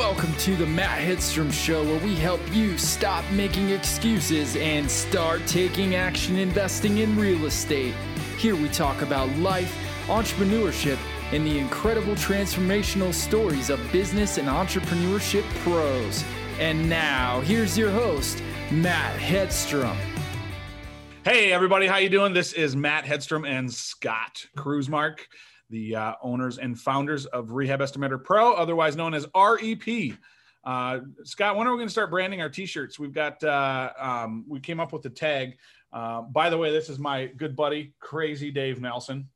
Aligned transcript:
Welcome 0.00 0.34
to 0.36 0.56
the 0.56 0.64
Matt 0.64 0.98
Hedstrom 0.98 1.52
Show, 1.52 1.84
where 1.84 2.02
we 2.02 2.14
help 2.14 2.40
you 2.56 2.78
stop 2.78 3.22
making 3.32 3.68
excuses 3.68 4.56
and 4.56 4.90
start 4.90 5.46
taking 5.46 5.94
action 5.94 6.36
investing 6.36 6.98
in 6.98 7.18
real 7.18 7.44
estate. 7.44 7.94
Here 8.38 8.56
we 8.56 8.70
talk 8.70 9.02
about 9.02 9.28
life, 9.36 9.76
entrepreneurship, 10.06 10.98
and 11.32 11.46
the 11.46 11.58
incredible 11.58 12.14
transformational 12.14 13.12
stories 13.12 13.68
of 13.68 13.78
business 13.92 14.38
and 14.38 14.48
entrepreneurship 14.48 15.44
pros. 15.62 16.24
And 16.58 16.88
now, 16.88 17.42
here's 17.42 17.76
your 17.76 17.90
host, 17.90 18.42
Matt 18.72 19.20
Hedstrom. 19.20 19.98
Hey 21.26 21.52
everybody, 21.52 21.86
how 21.86 21.98
you 21.98 22.08
doing? 22.08 22.32
This 22.32 22.54
is 22.54 22.74
Matt 22.74 23.04
Hedstrom 23.04 23.46
and 23.46 23.70
Scott 23.70 24.46
Kruzmark 24.56 25.26
the 25.70 25.96
uh, 25.96 26.14
owners 26.22 26.58
and 26.58 26.78
founders 26.78 27.26
of 27.26 27.52
Rehab 27.52 27.80
Estimator 27.80 28.22
Pro, 28.22 28.52
otherwise 28.52 28.96
known 28.96 29.14
as 29.14 29.26
REP. 29.34 30.18
Uh, 30.64 31.00
Scott, 31.24 31.56
when 31.56 31.66
are 31.66 31.70
we 31.70 31.78
going 31.78 31.88
to 31.88 31.92
start 31.92 32.10
branding 32.10 32.42
our 32.42 32.50
T-shirts? 32.50 32.98
We've 32.98 33.12
got 33.12 33.42
uh, 33.42 33.92
um, 33.98 34.44
we 34.46 34.60
came 34.60 34.80
up 34.80 34.92
with 34.92 35.02
the 35.02 35.10
tag. 35.10 35.56
Uh, 35.92 36.22
by 36.22 36.50
the 36.50 36.58
way, 36.58 36.70
this 36.70 36.88
is 36.88 36.98
my 36.98 37.26
good 37.26 37.56
buddy, 37.56 37.94
Crazy 37.98 38.50
Dave 38.50 38.80
Nelson. 38.80 39.28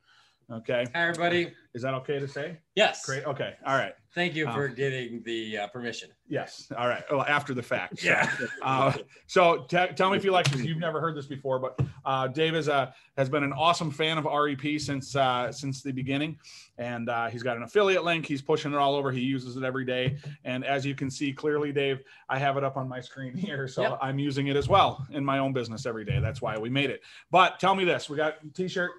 Okay. 0.51 0.87
Hi, 0.95 1.09
everybody. 1.09 1.53
Is 1.73 1.83
that 1.83 1.95
okay 1.95 2.19
to 2.19 2.29
say? 2.29 2.59
Yes. 2.75 3.05
Great. 3.05 3.25
Okay. 3.25 3.55
All 3.67 3.77
right. 3.77 3.95
Thank 4.15 4.37
you 4.37 4.45
for 4.45 4.69
um, 4.69 4.75
getting 4.75 5.23
the 5.25 5.59
uh, 5.59 5.67
permission. 5.69 6.11
Yes. 6.29 6.71
All 6.77 6.87
right. 6.87 7.03
Well, 7.11 7.23
after 7.23 7.53
the 7.53 7.63
fact. 7.63 7.99
So, 7.99 8.09
yeah. 8.09 8.31
uh, 8.63 8.93
so 9.27 9.65
tell 9.65 10.11
me 10.11 10.17
if 10.17 10.25
you 10.25 10.31
like 10.31 10.49
this. 10.51 10.63
You've 10.63 10.79
never 10.79 11.01
heard 11.01 11.17
this 11.17 11.27
before, 11.27 11.59
but 11.59 11.81
uh, 12.05 12.29
Dave 12.29 12.55
is 12.55 12.69
a, 12.69 12.95
has 13.17 13.29
been 13.29 13.43
an 13.43 13.53
awesome 13.53 13.91
fan 13.91 14.19
of 14.19 14.25
REP 14.25 14.79
since 14.79 15.17
uh, 15.17 15.51
since 15.51 15.83
the 15.83 15.91
beginning, 15.91 16.39
and 16.79 17.09
uh, 17.09 17.29
he's 17.29 17.43
got 17.43 17.57
an 17.57 17.65
affiliate 17.65 18.05
link. 18.05 18.25
He's 18.25 18.43
pushing 18.43 18.73
it 18.73 18.77
all 18.77 18.95
over. 18.95 19.11
He 19.11 19.21
uses 19.21 19.57
it 19.57 19.65
every 19.65 19.85
day, 19.85 20.19
and 20.45 20.65
as 20.65 20.87
you 20.87 20.95
can 20.95 21.11
see 21.11 21.33
clearly, 21.33 21.73
Dave, 21.73 22.01
I 22.29 22.39
have 22.39 22.57
it 22.57 22.63
up 22.63 22.77
on 22.77 22.89
my 22.89 23.01
screen 23.01 23.35
here, 23.35 23.67
so 23.67 23.83
yep. 23.83 23.99
I'm 24.01 24.21
using 24.21 24.47
it 24.47 24.57
as 24.57 24.69
well 24.69 25.05
in 25.11 25.25
my 25.25 25.39
own 25.39 25.53
business 25.53 25.87
every 25.87 26.05
day. 26.05 26.21
That's 26.21 26.41
why 26.41 26.57
we 26.57 26.71
made 26.71 26.91
it. 26.91 27.03
But 27.33 27.59
tell 27.59 27.75
me 27.75 27.85
this: 27.85 28.09
we 28.09 28.17
got 28.17 28.35
T-shirt. 28.55 28.93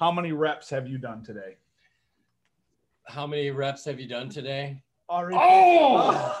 How 0.00 0.10
many 0.10 0.32
reps 0.32 0.70
have 0.70 0.88
you 0.88 0.96
done 0.96 1.22
today? 1.22 1.58
How 3.06 3.26
many 3.26 3.50
reps 3.50 3.84
have 3.84 4.00
you 4.00 4.08
done 4.08 4.30
today? 4.30 4.82
Already. 5.10 5.36
Oh, 5.38 6.38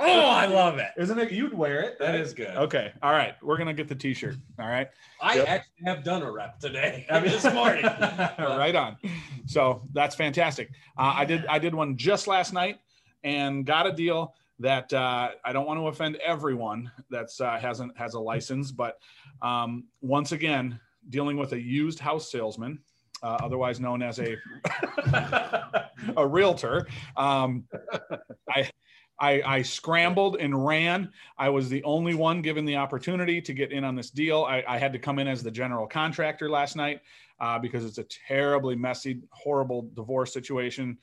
oh, 0.00 0.26
I 0.26 0.46
love 0.46 0.78
it. 0.78 0.88
Isn't 0.96 1.16
it? 1.20 1.30
You'd 1.30 1.54
wear 1.54 1.80
it. 1.80 2.00
That 2.00 2.16
is 2.16 2.34
good. 2.34 2.56
Okay. 2.56 2.92
All 3.00 3.12
right. 3.12 3.36
We're 3.40 3.56
gonna 3.56 3.72
get 3.72 3.86
the 3.86 3.94
T-shirt. 3.94 4.34
All 4.58 4.66
right. 4.66 4.88
I 5.22 5.36
yep. 5.36 5.48
actually 5.48 5.84
have 5.84 6.02
done 6.02 6.24
a 6.24 6.32
rep 6.32 6.58
today. 6.58 7.06
I 7.10 7.20
mean, 7.20 7.30
this 7.30 7.44
morning. 7.44 7.84
right 8.38 8.74
on. 8.74 8.96
So 9.46 9.82
that's 9.92 10.16
fantastic. 10.16 10.70
Uh, 10.96 11.14
I 11.18 11.24
did. 11.24 11.46
I 11.46 11.60
did 11.60 11.76
one 11.76 11.96
just 11.96 12.26
last 12.26 12.52
night 12.52 12.80
and 13.22 13.64
got 13.64 13.86
a 13.86 13.92
deal 13.92 14.34
that 14.58 14.92
uh, 14.92 15.28
I 15.44 15.52
don't 15.52 15.68
want 15.68 15.78
to 15.78 15.86
offend 15.86 16.16
everyone 16.16 16.90
that's 17.10 17.40
uh, 17.40 17.58
hasn't 17.58 17.96
has 17.96 18.14
a 18.14 18.20
license, 18.20 18.72
but 18.72 18.98
um, 19.40 19.84
once 20.00 20.32
again, 20.32 20.80
dealing 21.10 21.36
with 21.36 21.52
a 21.52 21.60
used 21.60 21.98
house 21.98 22.30
salesman 22.30 22.80
uh, 23.22 23.38
otherwise 23.42 23.80
known 23.80 24.02
as 24.02 24.18
a 24.18 24.36
a 26.16 26.26
realtor. 26.26 26.86
Um, 27.16 27.64
I, 28.48 28.70
I, 29.20 29.42
I 29.44 29.62
scrambled 29.62 30.36
and 30.38 30.66
ran. 30.66 31.10
I 31.36 31.48
was 31.48 31.68
the 31.68 31.82
only 31.84 32.14
one 32.14 32.40
given 32.40 32.64
the 32.64 32.76
opportunity 32.76 33.40
to 33.42 33.52
get 33.52 33.72
in 33.72 33.84
on 33.84 33.96
this 33.96 34.10
deal. 34.10 34.44
I, 34.44 34.62
I 34.68 34.78
had 34.78 34.92
to 34.92 34.98
come 34.98 35.18
in 35.18 35.26
as 35.26 35.42
the 35.42 35.50
general 35.50 35.86
contractor 35.86 36.48
last 36.48 36.76
night 36.76 37.00
uh, 37.40 37.58
because 37.58 37.84
it's 37.84 37.98
a 37.98 38.04
terribly 38.04 38.76
messy, 38.76 39.20
horrible 39.30 39.90
divorce 39.94 40.32
situation. 40.32 40.98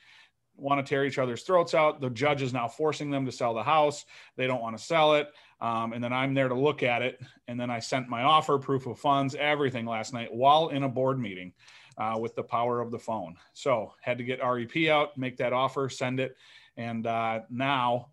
Want 0.58 0.86
to 0.86 0.89
tear 0.89 1.06
each 1.06 1.17
other's 1.17 1.44
throats 1.44 1.73
out. 1.73 2.00
The 2.00 2.09
judge 2.09 2.42
is 2.42 2.53
now 2.53 2.70
forcing 2.70 3.11
them 3.11 3.26
to 3.26 3.31
sell 3.31 3.53
the 3.53 3.64
house. 3.64 4.06
They 4.38 4.48
don't 4.48 4.61
want 4.61 4.78
to 4.78 4.83
sell 4.83 5.16
it. 5.16 5.28
Um, 5.61 5.94
and 5.94 6.03
then 6.03 6.11
I'm 6.11 6.34
there 6.34 6.50
to 6.50 6.56
look 6.56 6.84
at 6.84 7.02
it. 7.02 7.20
And 7.48 7.60
then 7.60 7.70
I 7.70 7.80
sent 7.80 8.10
my 8.10 8.23
offer, 8.23 8.58
proof 8.58 8.88
of 8.88 8.99
funds, 8.99 9.36
everything 9.36 9.86
last 9.86 10.14
night 10.14 10.33
while 10.33 10.70
in 10.70 10.83
a 10.83 10.89
board 10.89 11.20
meeting 11.20 11.54
uh, 11.98 12.17
with 12.20 12.36
the 12.36 12.43
power 12.43 12.82
of 12.82 12.92
the 12.92 12.99
phone. 12.99 13.36
So 13.54 13.93
had 14.02 14.17
to 14.17 14.23
get 14.23 14.43
REP 14.43 14.88
out, 14.89 15.17
make 15.17 15.38
that 15.38 15.54
offer, 15.54 15.89
send 15.89 16.20
it, 16.20 16.36
and 16.77 17.08
uh, 17.08 17.42
now 17.49 18.10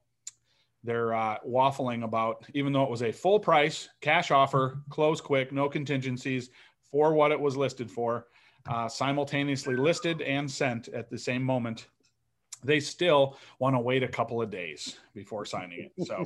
they're 0.85 1.15
uh, 1.15 1.39
waffling 1.47 2.05
about 2.05 2.45
even 2.55 2.73
though 2.73 2.83
it 2.83 2.91
was 2.91 3.03
a 3.03 3.13
full 3.13 3.39
price 3.39 3.89
cash 4.01 4.31
offer, 4.31 4.79
close 4.91 5.21
quick, 5.21 5.53
no 5.53 5.69
contingencies 5.69 6.51
for 6.91 7.13
what 7.13 7.33
it 7.33 7.41
was 7.41 7.57
listed 7.57 7.91
for, 7.91 8.27
uh, 8.69 8.89
simultaneously 8.89 9.77
listed 9.77 10.23
and 10.23 10.51
sent 10.51 10.89
at 10.89 11.09
the 11.09 11.19
same 11.19 11.43
moment. 11.43 11.87
They 12.65 12.79
still 12.79 13.37
want 13.59 13.75
to 13.75 13.81
wait 13.81 14.03
a 14.03 14.09
couple 14.09 14.41
of 14.41 14.51
days 14.51 14.99
before 15.15 15.45
signing 15.45 15.91
it. 15.97 16.07
So, 16.07 16.25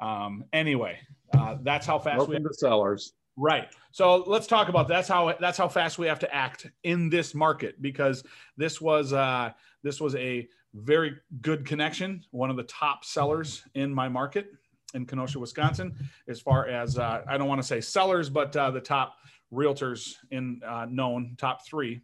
um, 0.00 0.44
anyway, 0.52 0.98
uh, 1.36 1.56
that's 1.62 1.86
how 1.86 1.98
fast 1.98 2.18
Welcome 2.18 2.30
we 2.30 2.36
have 2.36 2.44
to 2.44 2.54
sellers. 2.54 3.12
Right. 3.36 3.68
So 3.92 4.24
let's 4.26 4.46
talk 4.46 4.68
about 4.68 4.88
that's 4.88 5.06
how 5.06 5.34
that's 5.38 5.56
how 5.56 5.68
fast 5.68 5.98
we 5.98 6.06
have 6.08 6.18
to 6.20 6.34
act 6.34 6.66
in 6.82 7.08
this 7.08 7.34
market 7.34 7.80
because 7.80 8.24
this 8.56 8.80
was 8.80 9.12
uh, 9.12 9.52
this 9.82 10.00
was 10.00 10.14
a 10.16 10.48
very 10.74 11.16
good 11.40 11.64
connection, 11.64 12.24
one 12.32 12.50
of 12.50 12.56
the 12.56 12.64
top 12.64 13.04
sellers 13.04 13.62
in 13.74 13.94
my 13.94 14.08
market 14.08 14.52
in 14.94 15.06
Kenosha, 15.06 15.38
Wisconsin, 15.38 15.94
as 16.28 16.40
far 16.40 16.66
as 16.66 16.98
uh, 16.98 17.22
I 17.28 17.38
don't 17.38 17.48
want 17.48 17.60
to 17.60 17.66
say 17.66 17.80
sellers, 17.80 18.28
but 18.28 18.56
uh, 18.56 18.70
the 18.70 18.80
top 18.80 19.16
realtors 19.52 20.14
in 20.30 20.60
uh, 20.66 20.86
known 20.88 21.36
top 21.38 21.64
three. 21.64 22.00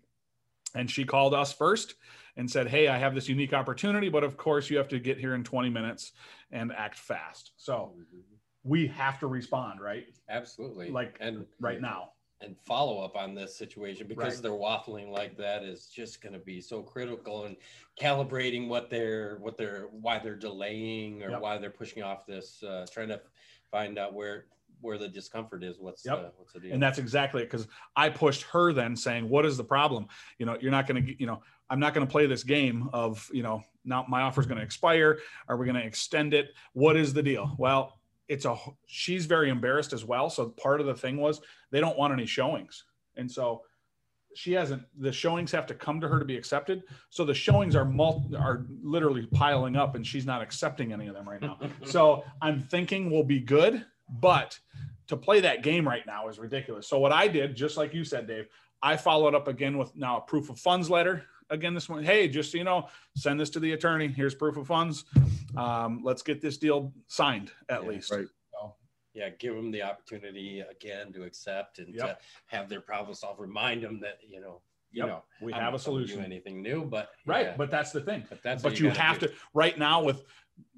And 0.75 0.91
she 0.91 1.04
called 1.04 1.34
us 1.34 1.53
first 1.53 1.94
and 2.37 2.50
said, 2.50 2.69
"Hey, 2.69 2.88
I 2.88 2.99
have 2.99 3.15
this 3.15 3.28
unique 3.28 3.53
opportunity, 3.53 4.09
but 4.09 4.25
of 4.25 4.37
course 4.37 4.71
you 4.71 4.77
have 4.77 4.88
to 4.88 4.99
get 4.99 5.19
here 5.19 5.34
in 5.34 5.44
20 5.44 5.69
minutes 5.69 6.12
and 6.54 6.72
act 6.72 6.98
fast." 6.98 7.53
So 7.56 7.92
we 8.65 8.87
have 8.87 9.20
to 9.20 9.26
respond, 9.26 9.81
right? 9.81 10.06
Absolutely. 10.28 10.91
Like 10.91 11.19
and 11.20 11.44
right 11.60 11.81
now. 11.81 12.10
And 12.41 12.56
follow 12.66 13.03
up 13.03 13.16
on 13.16 13.34
this 13.34 13.56
situation 13.56 14.06
because 14.06 14.34
right. 14.34 14.42
they're 14.42 14.50
waffling 14.50 15.09
like 15.09 15.38
that 15.38 15.62
is 15.62 15.87
just 15.87 16.20
going 16.20 16.34
to 16.34 16.38
be 16.38 16.60
so 16.60 16.82
critical 16.82 17.44
and 17.44 17.56
calibrating 17.98 18.69
what 18.69 18.91
they're 18.91 19.38
what 19.41 19.56
they're 19.56 19.87
why 19.92 20.19
they're 20.19 20.37
delaying 20.37 21.22
or 21.22 21.31
yep. 21.31 21.41
why 21.41 21.56
they're 21.56 21.70
pushing 21.70 22.03
off 22.03 22.26
this 22.26 22.62
uh, 22.62 22.84
trying 22.92 23.09
to 23.09 23.21
find 23.71 23.98
out 23.98 24.12
where 24.12 24.47
where 24.82 24.98
the 24.98 25.09
discomfort 25.09 25.65
is 25.65 25.78
what's 25.78 26.04
yep. 26.04 26.19
uh, 26.19 26.28
what's 26.36 26.53
the 26.53 26.60
deal 26.60 26.72
and 26.75 26.82
that's 26.82 26.98
exactly 26.98 27.41
it 27.41 27.47
because 27.47 27.66
i 27.97 28.10
pushed 28.10 28.42
her 28.42 28.72
then 28.72 28.94
saying 28.94 29.26
what 29.28 29.47
is 29.47 29.56
the 29.56 29.65
problem 29.65 30.06
you 30.38 30.44
know 30.44 30.59
you're 30.60 30.71
not 30.72 30.86
going 30.86 31.06
to 31.06 31.19
you 31.19 31.26
know 31.26 31.41
i'm 31.71 31.81
not 31.81 31.95
going 31.95 32.07
to 32.07 32.11
play 32.11 32.27
this 32.27 32.43
game 32.43 32.89
of 32.93 33.29
you 33.33 33.43
know 33.43 33.63
now 33.85 34.05
my 34.09 34.23
offer 34.23 34.41
is 34.41 34.47
going 34.47 34.59
to 34.59 34.65
expire 34.65 35.19
are 35.49 35.57
we 35.57 35.67
going 35.67 35.77
to 35.77 35.87
extend 35.87 36.35
it 36.35 36.51
what 36.73 36.97
is 36.97 37.13
the 37.13 37.23
deal 37.23 37.55
well 37.59 37.99
it's 38.29 38.45
a 38.45 38.57
she's 38.87 39.27
very 39.27 39.51
embarrassed 39.51 39.93
as 39.93 40.05
well. 40.05 40.31
So 40.31 40.49
part 40.49 40.81
of 40.81 40.87
the 40.87 40.95
thing 40.95 41.17
was 41.17 41.41
they 41.71 41.81
don't 41.81 41.99
want 41.99 42.13
any 42.13 42.27
showings, 42.27 42.85
and 43.17 43.31
so 43.31 43.63
she 44.35 44.53
hasn't. 44.53 44.83
The 44.99 45.13
showings 45.13 45.53
have 45.53 45.67
to 45.67 45.75
come 45.75 46.01
to 46.01 46.09
her 46.09 46.19
to 46.19 46.25
be 46.25 46.37
accepted. 46.37 46.85
So 47.11 47.25
the 47.25 47.35
showings 47.35 47.77
are 47.77 47.85
mul- 47.85 48.31
are 48.37 48.67
literally 48.83 49.27
piling 49.27 49.77
up, 49.77 49.95
and 49.95 50.07
she's 50.07 50.27
not 50.27 50.43
accepting 50.43 50.93
any 50.93 51.07
of 51.07 51.15
them 51.15 51.29
right 51.29 51.41
now. 51.41 51.59
so 51.85 52.25
I'm 52.41 52.63
thinking 52.63 53.11
we'll 53.11 53.25
be 53.25 53.41
good, 53.41 53.85
but 54.09 54.59
to 55.07 55.17
play 55.17 55.41
that 55.41 55.63
game 55.63 55.87
right 55.87 56.07
now 56.07 56.29
is 56.29 56.39
ridiculous. 56.39 56.89
So 56.89 56.99
what 56.99 57.13
I 57.13 57.29
did, 57.29 57.55
just 57.55 57.77
like 57.77 57.93
you 57.93 58.05
said, 58.05 58.27
Dave, 58.27 58.47
I 58.83 58.97
followed 58.97 59.35
up 59.35 59.49
again 59.49 59.77
with 59.77 59.95
now 59.95 60.19
a 60.19 60.21
proof 60.23 60.49
of 60.49 60.59
funds 60.59 60.89
letter 60.89 61.25
again 61.50 61.75
this 61.75 61.88
morning. 61.88 62.06
Hey, 62.06 62.28
just 62.28 62.53
so 62.53 62.59
you 62.59 62.65
know, 62.65 62.88
send 63.16 63.38
this 63.38 63.50
to 63.50 63.60
the 63.60 63.72
attorney. 63.72 64.09
Here's 64.09 64.34
proof 64.34 64.56
of 64.56 64.66
funds. 64.66 65.05
Um, 65.56 66.00
let's 66.03 66.22
get 66.22 66.41
this 66.41 66.56
deal 66.56 66.93
signed 67.06 67.53
at 67.69 67.82
yeah, 67.82 67.88
least. 67.88 68.10
Right. 68.10 68.27
yeah, 69.12 69.28
give 69.38 69.54
them 69.54 69.71
the 69.71 69.83
opportunity 69.83 70.60
again 70.60 71.12
to 71.12 71.22
accept 71.22 71.78
and 71.78 71.94
yep. 71.94 72.19
to 72.19 72.25
have 72.47 72.69
their 72.69 72.81
problem 72.81 73.15
solved. 73.15 73.41
Remind 73.41 73.83
them 73.83 74.00
that 74.00 74.19
you 74.27 74.41
know 74.41 74.60
you 74.94 75.00
yep. 75.00 75.09
know 75.09 75.22
we 75.41 75.53
I'm 75.53 75.60
have 75.60 75.75
a 75.75 75.78
solution 75.78 76.25
anything 76.25 76.62
new 76.62 76.84
but 76.84 77.10
right 77.27 77.47
yeah. 77.47 77.54
but 77.56 77.71
that's 77.71 77.91
the 77.91 78.00
thing 78.00 78.25
but 78.28 78.42
that's 78.42 78.63
but 78.63 78.78
you, 78.78 78.86
you 78.86 78.92
have 78.92 79.19
do. 79.19 79.27
to 79.27 79.33
right 79.53 79.77
now 79.77 80.03
with 80.03 80.22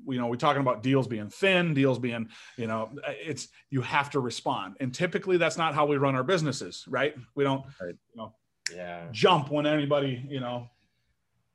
you 0.09 0.19
know 0.19 0.27
we're 0.27 0.37
talking 0.37 0.63
about 0.63 0.83
deals 0.83 1.07
being 1.07 1.29
thin 1.29 1.75
deals 1.75 1.99
being 1.99 2.29
you 2.57 2.67
know 2.67 2.91
it's 3.07 3.49
you 3.69 3.83
have 3.83 4.09
to 4.11 4.21
respond 4.21 4.75
and 4.81 4.95
typically 4.95 5.37
that's 5.37 5.59
not 5.59 5.75
how 5.75 5.85
we 5.85 5.99
run 5.99 6.15
our 6.15 6.25
businesses 6.25 6.87
right 6.89 7.15
we 7.35 7.45
don't 7.45 7.65
right. 7.81 7.95
you 8.13 8.17
know 8.17 8.35
yeah. 8.75 9.05
jump 9.13 9.51
when 9.51 9.67
anybody 9.67 10.23
you 10.29 10.41
know. 10.41 10.69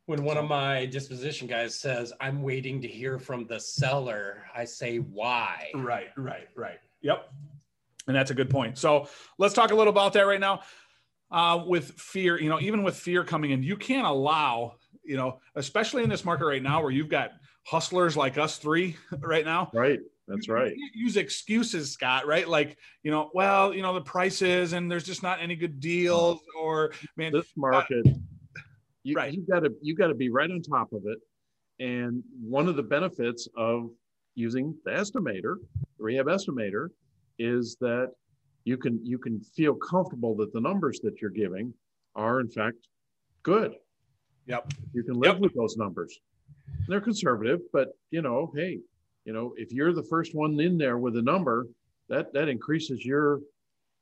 When 0.08 0.24
one 0.24 0.38
of 0.38 0.46
my 0.46 0.88
disposition 0.88 1.48
guys 1.48 1.76
says 1.76 2.12
i'm 2.20 2.42
waiting 2.42 2.82
to 2.82 2.88
hear 2.88 3.18
from 3.20 3.46
the 3.46 3.60
seller 3.60 4.44
i 4.56 4.66
say 4.66 4.98
why? 4.98 5.70
Right 5.74 6.10
right 6.18 6.48
right. 6.56 6.80
Yep. 7.02 7.32
And 8.08 8.16
that's 8.16 8.32
a 8.32 8.34
good 8.34 8.50
point. 8.50 8.78
So 8.78 9.08
let's 9.38 9.54
talk 9.54 9.72
a 9.72 9.76
little 9.76 9.92
about 9.92 10.14
that 10.14 10.24
right 10.24 10.40
now. 10.40 10.62
Uh, 11.30 11.64
with 11.66 11.92
fear 11.92 12.40
you 12.42 12.50
know 12.50 12.60
even 12.60 12.84
with 12.84 12.98
fear 12.98 13.24
coming 13.24 13.52
in 13.52 13.64
you 13.64 13.78
can't 13.78 14.06
allow 14.06 14.76
you 15.02 15.16
know 15.16 15.40
especially 15.56 16.04
in 16.04 16.10
this 16.10 16.26
market 16.26 16.46
right 16.46 16.62
now 16.62 16.82
where 16.82 16.92
you've 16.92 17.08
got 17.08 17.32
hustlers 17.64 18.18
like 18.18 18.38
us 18.38 18.58
three 18.58 18.98
right 19.20 19.46
now. 19.46 19.70
Right 19.74 20.02
that's 20.28 20.48
right. 20.50 20.74
use 20.94 21.18
excuses, 21.18 21.92
Scott, 21.92 22.26
right? 22.28 22.48
Like, 22.48 22.78
you 23.04 23.12
know, 23.12 23.32
well, 23.34 23.74
you 23.74 23.82
know, 23.82 23.94
the 23.94 24.02
prices 24.02 24.74
and 24.74 24.90
there's 24.90 25.04
just 25.04 25.24
not 25.24 25.42
any 25.42 25.56
good 25.56 25.80
deals 25.80 26.42
or 26.60 26.94
man, 27.18 27.32
this 27.34 27.52
market, 27.58 28.06
uh, 28.08 28.12
you, 29.04 29.16
right. 29.16 29.34
you 29.34 29.46
gotta, 29.50 29.72
you 29.82 29.96
gotta 29.96 30.14
be 30.16 30.30
right 30.30 30.50
on 30.50 30.62
top 30.62 30.94
of 30.94 31.04
it 31.06 31.20
And 31.80 32.24
one 32.42 32.68
of 32.70 32.76
the 32.76 32.84
benefits 32.84 33.48
of 33.58 33.90
using 34.36 34.76
the 34.86 34.92
estimator, 34.92 35.56
the 35.98 36.04
rehab 36.04 36.28
estimator, 36.28 36.90
is 37.40 37.76
that 37.82 38.12
you 38.66 38.78
can 38.78 39.00
you 39.04 39.18
can 39.18 39.42
feel 39.42 39.74
comfortable 39.76 40.36
that 40.36 40.54
the 40.54 40.62
numbers 40.62 41.00
that 41.04 41.20
you're 41.22 41.32
giving 41.32 41.74
are 42.16 42.40
in 42.40 42.50
fact 42.50 42.78
good. 43.44 43.74
Yep. 44.46 44.68
You 44.94 45.04
can 45.04 45.16
live 45.16 45.34
Yep. 45.36 45.42
with 45.42 45.54
those 45.56 45.76
numbers. 45.78 46.20
They're 46.88 47.02
conservative, 47.02 47.60
but 47.74 47.90
you 48.12 48.22
know, 48.22 48.52
hey, 48.56 48.80
you 49.26 49.34
know, 49.34 49.54
if 49.58 49.72
you're 49.72 49.94
the 49.94 50.04
first 50.04 50.34
one 50.36 50.60
in 50.60 50.78
there 50.78 50.98
with 50.98 51.16
a 51.18 51.22
number, 51.22 51.68
that 52.10 52.34
that 52.34 52.50
increases 52.50 53.06
your 53.06 53.40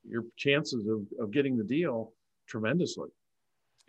your 0.08 0.24
chances 0.38 0.88
of, 0.88 1.02
of 1.20 1.32
getting 1.32 1.58
the 1.58 1.64
deal 1.64 2.14
tremendously. 2.48 3.10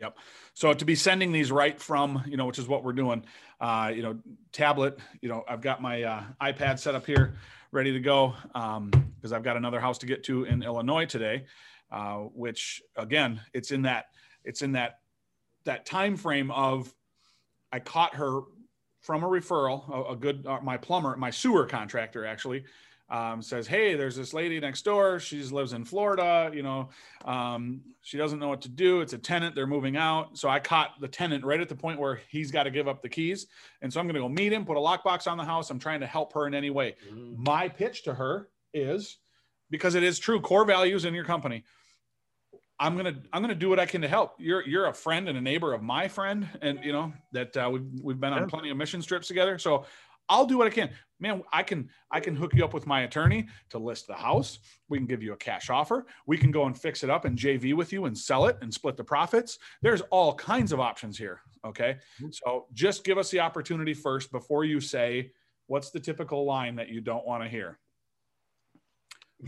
Yep. 0.00 0.17
So 0.55 0.73
to 0.73 0.85
be 0.85 0.94
sending 0.94 1.31
these 1.31 1.53
right 1.53 1.79
from, 1.79 2.23
you 2.27 2.37
know, 2.37 2.47
which 2.47 2.59
is 2.59 2.67
what 2.67 2.82
we're 2.85 2.94
doing, 2.94 3.23
uh, 3.61 3.93
you 3.94 4.03
know, 4.03 4.19
tablet, 4.50 4.99
you 5.21 5.29
know, 5.29 5.44
I've 5.47 5.61
got 5.61 5.82
my 5.82 6.03
uh, 6.03 6.25
iPad 6.41 6.79
set 6.79 6.94
up 6.94 7.05
here, 7.05 7.37
ready 7.71 7.93
to 7.93 8.00
go, 8.00 8.35
because 8.55 9.33
I've 9.33 9.43
got 9.43 9.59
another 9.59 9.79
house 9.79 9.99
to 9.99 10.06
get 10.06 10.25
to 10.25 10.44
in 10.44 10.62
Illinois 10.62 11.05
today, 11.05 11.44
uh, 11.93 12.17
which 12.17 12.83
again, 12.97 13.43
it's 13.53 13.73
in 13.73 13.83
that, 13.83 14.06
it's 14.43 14.62
in 14.62 14.73
that, 14.73 15.00
that 15.65 15.85
time 15.85 16.17
frame 16.17 16.50
of, 16.50 16.93
I 17.71 17.79
caught 17.79 18.15
her 18.15 18.41
from 19.00 19.25
a 19.25 19.26
referral, 19.26 19.88
a, 19.91 20.12
a 20.12 20.17
good, 20.17 20.47
uh, 20.47 20.61
my 20.62 20.76
plumber, 20.76 21.17
my 21.17 21.31
sewer 21.31 21.67
contractor 21.67 22.25
actually, 22.26 22.64
um, 23.11 23.43
says, 23.43 23.67
"Hey, 23.67 23.97
there's 23.97 24.14
this 24.14 24.32
lady 24.32 24.61
next 24.61 24.82
door. 24.82 25.19
She 25.19 25.43
lives 25.43 25.73
in 25.73 25.85
Florida. 25.85 26.50
You 26.55 26.62
know, 26.62 26.91
um, 27.25 27.81
she 28.02 28.17
doesn't 28.17 28.38
know 28.38 28.49
what 28.49 28.62
to 28.62 28.69
do. 28.69 29.00
It's 29.00 29.12
a 29.12 29.19
tenant. 29.19 29.55
They're 29.55 29.67
moving 29.67 29.97
out. 29.97 30.38
So 30.38 30.49
I 30.49 30.61
caught 30.61 31.00
the 31.00 31.08
tenant 31.08 31.44
right 31.44 31.61
at 31.61 31.69
the 31.69 31.75
point 31.75 31.99
where 31.99 32.20
he's 32.29 32.52
got 32.52 32.64
to 32.64 32.70
give 32.70 32.87
up 32.87 33.02
the 33.02 33.08
keys. 33.08 33.49
And 33.82 33.93
so 33.93 33.99
I'm 33.99 34.06
going 34.06 34.14
to 34.14 34.20
go 34.20 34.29
meet 34.29 34.52
him, 34.52 34.64
put 34.64 34.76
a 34.76 34.81
lockbox 34.81 35.26
on 35.26 35.37
the 35.37 35.44
house. 35.44 35.70
I'm 35.70 35.81
trying 35.81 36.00
to 36.00 36.06
help 36.06 36.32
her 36.35 36.47
in 36.47 36.55
any 36.55 36.70
way. 36.70 36.94
Mm. 37.12 37.37
My 37.37 37.69
pitch 37.69 38.05
to 38.05 38.14
her 38.14 38.49
is 38.73 39.19
because 39.70 39.97
it 39.97 40.05
is 40.05 40.19
true 40.19 40.41
core 40.41 40.64
values 40.64 41.05
in 41.05 41.12
your 41.12 41.25
company. 41.25 41.64
I'm 42.81 42.97
gonna 42.97 43.15
I'm 43.32 43.43
gonna 43.43 43.55
do 43.55 43.69
what 43.69 43.79
I 43.79 43.85
can 43.85 44.00
to 44.00 44.09
help. 44.09 44.35
You're 44.38 44.67
you're 44.67 44.87
a 44.87 44.94
friend 44.94 45.29
and 45.29 45.37
a 45.37 45.41
neighbor 45.41 45.75
of 45.75 45.82
my 45.82 46.09
friend, 46.09 46.49
and 46.62 46.82
you 46.82 46.93
know 46.93 47.12
that 47.32 47.55
uh, 47.56 47.69
we've 47.71 47.87
we've 48.03 48.19
been 48.19 48.32
on 48.32 48.49
plenty 48.49 48.71
of 48.71 48.77
mission 48.79 49.03
trips 49.03 49.29
together. 49.29 49.59
So 49.59 49.85
I'll 50.31 50.47
do 50.47 50.56
what 50.56 50.67
I 50.67 50.71
can. 50.71 50.91
Man, 51.19 51.43
I 51.53 51.62
can 51.62 51.91
I 52.11 52.21
can 52.21 52.35
hook 52.35 52.55
you 52.55 52.65
up 52.65 52.73
with 52.73 52.87
my 52.87 53.03
attorney 53.03 53.49
to 53.69 53.79
list 53.79 54.06
the 54.06 54.15
house. 54.15 54.61
We 54.88 54.97
can 54.97 55.06
give 55.06 55.23
you 55.23 55.35
a 55.35 55.37
cash 55.37 55.69
offer. 55.69 56.06
We 56.27 56.38
can 56.38 56.50
go 56.50 56.65
and 56.65 56.79
fix 56.79 57.05
it 57.05 57.11
up 57.11 57.27
and 57.27 57.37
JV 57.37 57.75
with 57.75 57.93
you 57.93 58.06
and 58.06 58.17
sell 58.17 58.47
it 58.47 58.56
and 58.62 58.73
split 58.73 58.97
the 58.97 59.05
profits. 59.05 59.59
There's 59.83 60.00
all 60.11 60.35
kinds 60.35 60.73
of 60.73 60.81
options 60.81 61.19
here. 61.19 61.43
Okay. 61.67 61.99
So 62.31 62.67
just 62.73 63.05
give 63.05 63.19
us 63.19 63.31
the 63.31 63.41
opportunity 63.41 63.93
first 63.93 64.33
before 64.33 64.65
you 64.65 64.81
say, 64.81 65.33
what's 65.67 65.91
the 65.91 66.00
typical 66.00 66.47
line 66.47 66.76
that 66.76 66.88
you 66.88 67.03
don't 67.03 67.26
want 67.26 67.43
to 67.43 67.49
hear? 67.49 67.79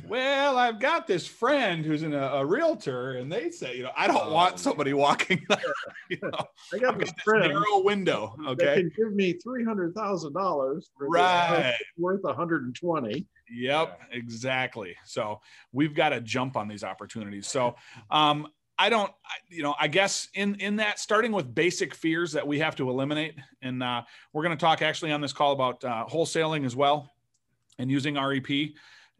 Well, 0.06 0.56
I've 0.56 0.80
got 0.80 1.06
this 1.06 1.26
friend 1.26 1.84
who's 1.84 2.02
in 2.02 2.14
a, 2.14 2.26
a 2.26 2.46
realtor, 2.46 3.12
and 3.12 3.30
they 3.30 3.50
say, 3.50 3.76
you 3.76 3.82
know, 3.82 3.90
I 3.96 4.06
don't 4.06 4.28
Oh, 4.28 4.32
want 4.32 4.58
somebody 4.58 4.94
walking. 4.94 5.44
you 6.10 6.18
know, 6.22 6.30
I 6.72 6.78
got 6.78 6.94
I've 6.94 7.00
this 7.00 7.12
got 7.12 7.42
this 7.42 7.48
narrow 7.48 7.82
window. 7.82 8.34
Okay. 8.48 8.74
can 8.74 8.92
give 8.96 9.12
me 9.12 9.34
three 9.34 9.64
hundred 9.64 9.94
thousand 9.94 10.32
dollars 10.32 10.90
Right. 10.98 11.74
worth 11.98 12.22
120. 12.22 13.26
Yep, 13.50 14.00
exactly. 14.12 14.96
So 15.04 15.40
we've 15.72 15.94
got 15.94 16.10
to 16.10 16.20
jump 16.20 16.56
on 16.56 16.68
these 16.68 16.84
opportunities. 16.84 17.46
So 17.48 17.74
um, 18.10 18.48
I 18.78 18.88
don't, 18.88 19.12
you 19.48 19.62
know, 19.62 19.74
I 19.78 19.88
guess 19.88 20.28
in 20.34 20.54
in 20.56 20.76
that 20.76 21.00
starting 21.00 21.32
with 21.32 21.54
basic 21.54 21.94
fears 21.94 22.32
that 22.32 22.46
we 22.46 22.60
have 22.60 22.76
to 22.76 22.88
eliminate, 22.88 23.34
and 23.60 23.82
uh, 23.82 24.02
we're 24.32 24.42
going 24.42 24.56
to 24.56 24.60
talk 24.60 24.80
actually 24.80 25.12
on 25.12 25.20
this 25.20 25.34
call 25.34 25.52
about 25.52 25.84
uh, 25.84 26.06
wholesaling 26.08 26.64
as 26.64 26.74
well, 26.74 27.10
and 27.78 27.90
using 27.90 28.14
REP 28.14 28.70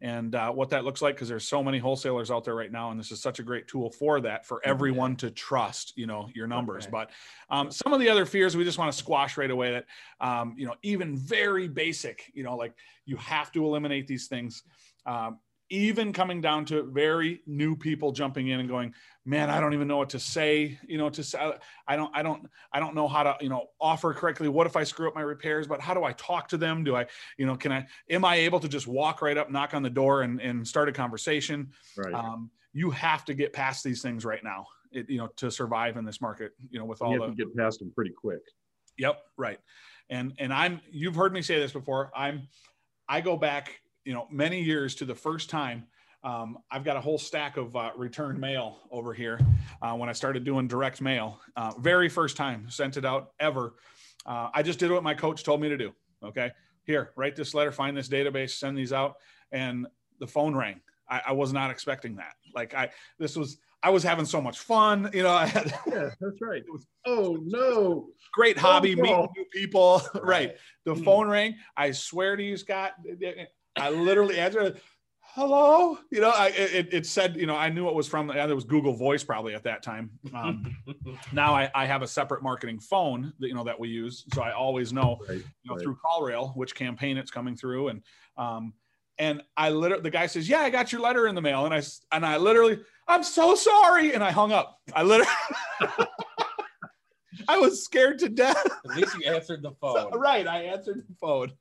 and 0.03 0.35
uh, 0.35 0.51
what 0.51 0.69
that 0.69 0.83
looks 0.83 1.01
like 1.01 1.15
because 1.15 1.29
there's 1.29 1.47
so 1.47 1.63
many 1.63 1.79
wholesalers 1.79 2.29
out 2.29 2.43
there 2.43 2.55
right 2.55 2.71
now, 2.71 2.91
and 2.91 2.99
this 2.99 3.09
is 3.09 3.21
such 3.21 3.39
a 3.39 3.43
great 3.43 3.69
tool 3.69 3.89
for 3.89 4.19
that 4.19 4.45
for 4.45 4.61
everyone 4.65 5.15
to 5.15 5.31
trust, 5.31 5.93
you 5.95 6.05
know, 6.05 6.27
your 6.35 6.45
numbers. 6.45 6.83
Okay. 6.83 6.91
But 6.91 7.11
um, 7.49 7.71
some 7.71 7.93
of 7.93 8.01
the 8.01 8.09
other 8.09 8.25
fears 8.25 8.57
we 8.57 8.65
just 8.65 8.77
want 8.77 8.91
to 8.91 8.97
squash 8.97 9.37
right 9.37 9.49
away. 9.49 9.71
That 9.71 9.85
um, 10.19 10.55
you 10.57 10.65
know, 10.65 10.75
even 10.83 11.15
very 11.15 11.69
basic, 11.69 12.29
you 12.33 12.43
know, 12.43 12.57
like 12.57 12.73
you 13.05 13.15
have 13.15 13.49
to 13.53 13.65
eliminate 13.65 14.05
these 14.05 14.27
things. 14.27 14.63
Um, 15.05 15.39
even 15.69 16.13
coming 16.13 16.41
down 16.41 16.65
to 16.65 16.83
very 16.83 17.41
new 17.47 17.75
people 17.75 18.11
jumping 18.11 18.47
in 18.47 18.59
and 18.59 18.69
going, 18.69 18.93
man, 19.25 19.49
I 19.49 19.59
don't 19.59 19.73
even 19.73 19.87
know 19.87 19.97
what 19.97 20.09
to 20.11 20.19
say. 20.19 20.77
You 20.87 20.97
know, 20.97 21.09
to 21.09 21.23
say, 21.23 21.53
I 21.87 21.95
don't, 21.95 22.11
I 22.13 22.21
don't, 22.21 22.47
I 22.71 22.79
don't 22.79 22.95
know 22.95 23.07
how 23.07 23.23
to, 23.23 23.35
you 23.41 23.49
know, 23.49 23.67
offer 23.79 24.13
correctly. 24.13 24.49
What 24.49 24.67
if 24.67 24.75
I 24.75 24.83
screw 24.83 25.07
up 25.07 25.15
my 25.15 25.21
repairs? 25.21 25.67
But 25.67 25.81
how 25.81 25.93
do 25.93 26.03
I 26.03 26.13
talk 26.13 26.47
to 26.49 26.57
them? 26.57 26.83
Do 26.83 26.95
I, 26.95 27.07
you 27.37 27.45
know, 27.45 27.55
can 27.55 27.71
I, 27.71 27.87
am 28.09 28.25
I 28.25 28.35
able 28.35 28.59
to 28.59 28.67
just 28.67 28.87
walk 28.87 29.21
right 29.21 29.37
up, 29.37 29.49
knock 29.49 29.73
on 29.73 29.83
the 29.83 29.89
door, 29.89 30.21
and 30.21 30.39
and 30.41 30.67
start 30.67 30.89
a 30.89 30.91
conversation? 30.91 31.71
Right. 31.97 32.13
Um, 32.13 32.51
you 32.73 32.91
have 32.91 33.23
to 33.25 33.33
get 33.33 33.53
past 33.53 33.83
these 33.83 34.01
things 34.01 34.25
right 34.25 34.43
now. 34.43 34.65
It, 34.91 35.09
you 35.09 35.17
know, 35.17 35.27
to 35.37 35.49
survive 35.49 35.97
in 35.97 36.05
this 36.05 36.21
market. 36.21 36.51
You 36.69 36.79
know, 36.79 36.85
with 36.85 37.01
all 37.01 37.13
you 37.13 37.19
the 37.19 37.27
to 37.27 37.33
get 37.33 37.55
past 37.55 37.79
them 37.79 37.91
pretty 37.95 38.11
quick. 38.11 38.41
Yep, 38.97 39.19
right. 39.37 39.59
And 40.09 40.33
and 40.37 40.53
I'm 40.53 40.81
you've 40.91 41.15
heard 41.15 41.33
me 41.33 41.41
say 41.41 41.59
this 41.59 41.71
before. 41.71 42.11
I'm 42.15 42.47
I 43.07 43.21
go 43.21 43.37
back, 43.37 43.79
you 44.05 44.13
know, 44.13 44.27
many 44.31 44.61
years 44.61 44.95
to 44.95 45.05
the 45.05 45.15
first 45.15 45.49
time. 45.49 45.85
Um, 46.23 46.57
I've 46.71 46.85
got 46.85 46.95
a 46.95 47.01
whole 47.01 47.17
stack 47.17 47.57
of 47.57 47.75
uh, 47.75 47.91
return 47.97 48.39
mail 48.39 48.79
over 48.91 49.13
here 49.13 49.39
uh, 49.81 49.93
when 49.93 50.07
I 50.07 50.13
started 50.13 50.45
doing 50.45 50.67
direct 50.67 51.01
mail. 51.01 51.41
Uh, 51.57 51.73
very 51.79 52.07
first 52.07 52.37
time 52.37 52.69
sent 52.69 52.95
it 52.95 53.03
out 53.05 53.31
ever. 53.39 53.73
Uh, 54.25 54.49
I 54.53 54.63
just 54.63 54.79
did 54.79 54.89
what 54.89 55.03
my 55.03 55.13
coach 55.13 55.43
told 55.43 55.59
me 55.59 55.67
to 55.69 55.77
do. 55.77 55.91
Okay, 56.23 56.51
here, 56.85 57.11
write 57.17 57.35
this 57.35 57.53
letter, 57.53 57.73
find 57.73 57.95
this 57.97 58.07
database, 58.07 58.51
send 58.51 58.77
these 58.77 58.93
out, 58.93 59.15
and 59.51 59.85
the 60.19 60.27
phone 60.27 60.55
rang. 60.55 60.79
I, 61.09 61.21
I 61.27 61.31
was 61.33 61.51
not 61.51 61.69
expecting 61.71 62.15
that. 62.15 62.35
Like 62.55 62.73
I, 62.73 62.89
this 63.19 63.35
was 63.35 63.57
I 63.85 63.89
was 63.89 64.01
having 64.03 64.23
so 64.23 64.41
much 64.41 64.59
fun. 64.59 65.09
You 65.13 65.23
know, 65.23 65.31
I 65.33 65.45
had 65.45 65.73
Yeah, 65.85 66.09
that's 66.21 66.41
right. 66.41 66.63
Was- 66.71 66.87
oh 67.05 67.37
no. 67.43 68.07
great 68.31 68.57
hobby, 68.57 68.93
Phone 68.95 69.01
meeting 69.01 69.15
call. 69.17 69.33
new 69.35 69.45
people. 69.51 70.01
right. 70.23 70.55
The 70.85 70.93
Hmm. 70.95 71.03
phone 71.03 71.27
rang. 71.27 71.55
I 71.75 71.91
swear 71.91 72.37
to 72.37 72.43
you, 72.43 72.55
Scott, 72.55 72.93
I 73.77 73.89
literally 73.89 74.39
answered. 74.39 74.79
Hello, 75.35 75.97
you 76.11 76.21
know, 76.21 76.29
I 76.29 76.49
it, 76.49 76.93
it 76.93 77.05
said, 77.07 77.35
you 77.37 77.47
know, 77.47 77.55
I 77.55 77.67
knew 77.69 77.87
it 77.89 77.95
was 77.95 78.07
from. 78.07 78.29
Yeah, 78.29 78.45
there 78.45 78.53
was 78.55 78.65
Google 78.65 78.93
Voice 78.93 79.23
probably 79.23 79.55
at 79.55 79.63
that 79.63 79.81
time. 79.81 80.11
Um, 80.31 80.77
now 81.31 81.55
I, 81.55 81.71
I 81.73 81.87
have 81.87 82.03
a 82.03 82.07
separate 82.07 82.43
marketing 82.43 82.77
phone 82.79 83.33
that 83.39 83.47
you 83.47 83.55
know 83.55 83.63
that 83.63 83.79
we 83.79 83.89
use, 83.89 84.25
so 84.31 84.43
I 84.43 84.51
always 84.51 84.93
know, 84.93 85.17
Right. 85.27 85.37
you 85.37 85.43
know, 85.65 85.73
right. 85.75 85.81
through 85.83 85.97
CallRail 86.05 86.55
which 86.55 86.75
campaign 86.75 87.17
it's 87.17 87.31
coming 87.31 87.55
through, 87.55 87.87
and 87.87 88.03
um, 88.37 88.73
and 89.17 89.41
I 89.57 89.69
literally 89.71 90.03
the 90.03 90.11
guy 90.11 90.27
says, 90.27 90.47
yeah, 90.47 90.59
I 90.59 90.69
got 90.69 90.91
your 90.91 91.01
letter 91.01 91.25
in 91.27 91.33
the 91.33 91.41
mail, 91.41 91.65
and 91.65 91.73
I 91.73 91.81
and 92.11 92.23
I 92.23 92.37
literally, 92.37 92.79
I'm 93.07 93.23
so 93.23 93.55
sorry, 93.55 94.13
and 94.13 94.23
I 94.23 94.29
hung 94.29 94.51
up. 94.51 94.81
I 94.93 95.01
literally, 95.01 95.31
I 97.47 97.57
was 97.57 97.83
scared 97.83 98.19
to 98.19 98.29
death. 98.29 98.65
At 98.89 98.95
least 98.97 99.15
you 99.17 99.31
answered 99.31 99.61
the 99.61 99.69
So- 99.81 100.09
phone. 100.11 100.19
right. 100.19 100.47
I 100.47 100.63
answered 100.63 101.03
the 101.07 101.15
phone. 101.15 101.51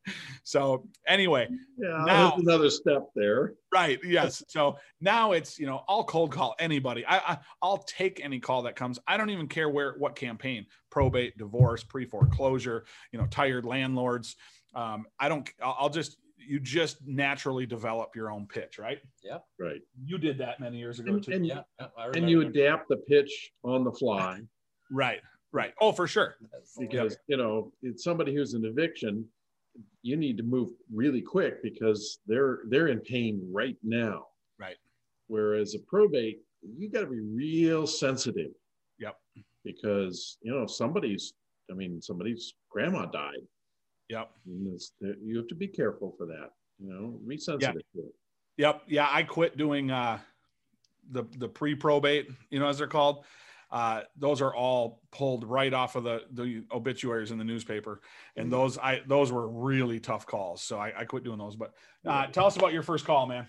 So 0.45 0.87
anyway, 1.07 1.49
Yeah, 1.79 2.05
Now- 2.07 2.35
another 2.37 2.71
step 2.71 3.09
there. 3.15 3.55
right. 3.73 3.99
Yes. 4.05 4.43
So 4.49 4.77
now 5.01 5.33
it's, 5.33 5.59
you 5.59 5.67
know, 5.67 5.83
I'll 5.89 6.05
cold 6.05 6.31
call 6.33 6.55
anybody. 6.59 7.05
I, 7.07 7.19
I 7.19 7.39
I'll 7.63 7.79
take 7.85 8.21
any 8.25 8.39
call 8.41 8.63
that 8.63 8.77
comes. 8.77 8.99
I 9.07 9.17
don't 9.17 9.31
even 9.31 9.49
care 9.49 9.69
where, 9.69 9.95
what 9.99 10.15
campaign, 10.17 10.67
probate, 10.91 11.37
divorce, 11.39 11.83
pre-foreclosure, 11.85 12.85
you 13.13 13.19
know, 13.19 13.27
tired 13.27 13.65
landlords. 13.65 14.37
Um, 14.75 15.07
I 15.21 15.29
don't, 15.29 15.49
I'll, 15.63 15.77
I'll 15.81 15.91
just, 15.91 16.17
you 16.45 16.59
just 16.59 16.97
naturally 17.07 17.67
develop 17.67 18.17
your 18.17 18.31
own 18.31 18.47
pitch, 18.49 18.79
right? 18.79 18.99
Yeah, 19.23 19.39
right. 19.61 19.81
You 20.05 20.19
did 20.19 20.39
that 20.39 20.59
many 20.59 20.77
years 20.79 20.99
ago 20.99 21.13
And, 21.15 21.23
too. 21.23 21.33
and, 21.33 21.47
Yeah, 21.47 21.61
yeah, 21.79 21.87
I 21.97 22.09
and 22.17 22.29
you 22.29 22.41
adapt 22.41 22.89
the 22.89 22.97
pitch 22.97 23.53
on 23.63 23.85
the 23.85 23.93
fly 23.93 24.41
Right. 24.91 25.21
Right. 25.53 25.75
Oh, 25.81 25.93
for 25.93 26.07
sure. 26.07 26.37
because 26.79 27.17
you 27.27 27.37
know 27.37 27.73
it's 27.83 28.03
somebody 28.03 28.35
who's 28.35 28.55
in 28.55 28.65
eviction. 28.65 29.27
You 30.03 30.17
need 30.17 30.37
to 30.39 30.43
move 30.43 30.71
really 30.93 31.21
quick 31.23 31.63
because 31.63 32.19
they're 32.27 32.61
they're 32.69 32.89
in 32.89 33.01
pain 33.01 33.47
right 33.53 33.77
now. 33.83 34.27
Right. 34.59 34.77
Whereas 35.29 35.75
a 35.75 35.79
probate, 35.81 36.41
you 36.63 36.91
got 36.91 37.01
to 37.01 37.07
be 37.07 37.21
real 37.21 37.87
sensitive. 37.87 38.53
Yep. 38.99 39.17
Because 39.65 40.39
you 40.43 40.53
know 40.53 40.67
somebody's, 40.67 41.35
I 41.71 41.75
mean, 41.75 42.01
somebody's 42.01 42.55
grandma 42.71 43.07
died. 43.07 43.47
Yep. 44.09 44.31
You 44.47 45.37
have 45.37 45.49
to 45.49 45.55
be 45.55 45.69
careful 45.69 46.15
for 46.19 46.27
that. 46.27 46.51
You 46.79 46.93
know, 46.93 47.19
be 47.27 47.39
sensitive 47.39 47.83
to 47.95 48.01
it. 48.01 48.15
Yep. 48.57 48.83
Yeah, 48.89 49.09
I 49.11 49.23
quit 49.23 49.57
doing 49.57 49.91
uh, 49.91 50.19
the 51.11 51.25
the 51.39 51.49
pre 51.49 51.75
probate, 51.75 52.29
you 52.51 52.59
know, 52.59 52.69
as 52.69 52.79
they're 52.79 52.87
called. 52.87 53.25
Uh, 53.73 54.03
those 54.19 54.43
are 54.43 54.55
all 54.55 55.01
pulled 55.11 55.45
right 55.45 55.73
off 55.73 55.97
of 55.97 56.05
the 56.05 56.21
the 56.33 56.63
obituaries 56.71 57.31
in 57.31 57.39
the 57.39 57.45
newspaper, 57.45 58.03
and 58.37 58.53
those 58.53 58.77
I 58.77 59.01
those 59.07 59.33
were 59.33 59.49
really 59.49 59.99
tough 59.99 60.27
calls. 60.27 60.63
So 60.63 60.79
I, 60.79 60.93
I 60.95 61.05
quit 61.07 61.25
doing 61.25 61.39
those. 61.39 61.57
But 61.57 61.73
uh, 62.07 62.27
tell 62.27 62.45
us 62.45 62.57
about 62.57 62.75
your 62.75 62.83
first 62.83 63.07
call, 63.07 63.27
man. 63.27 63.49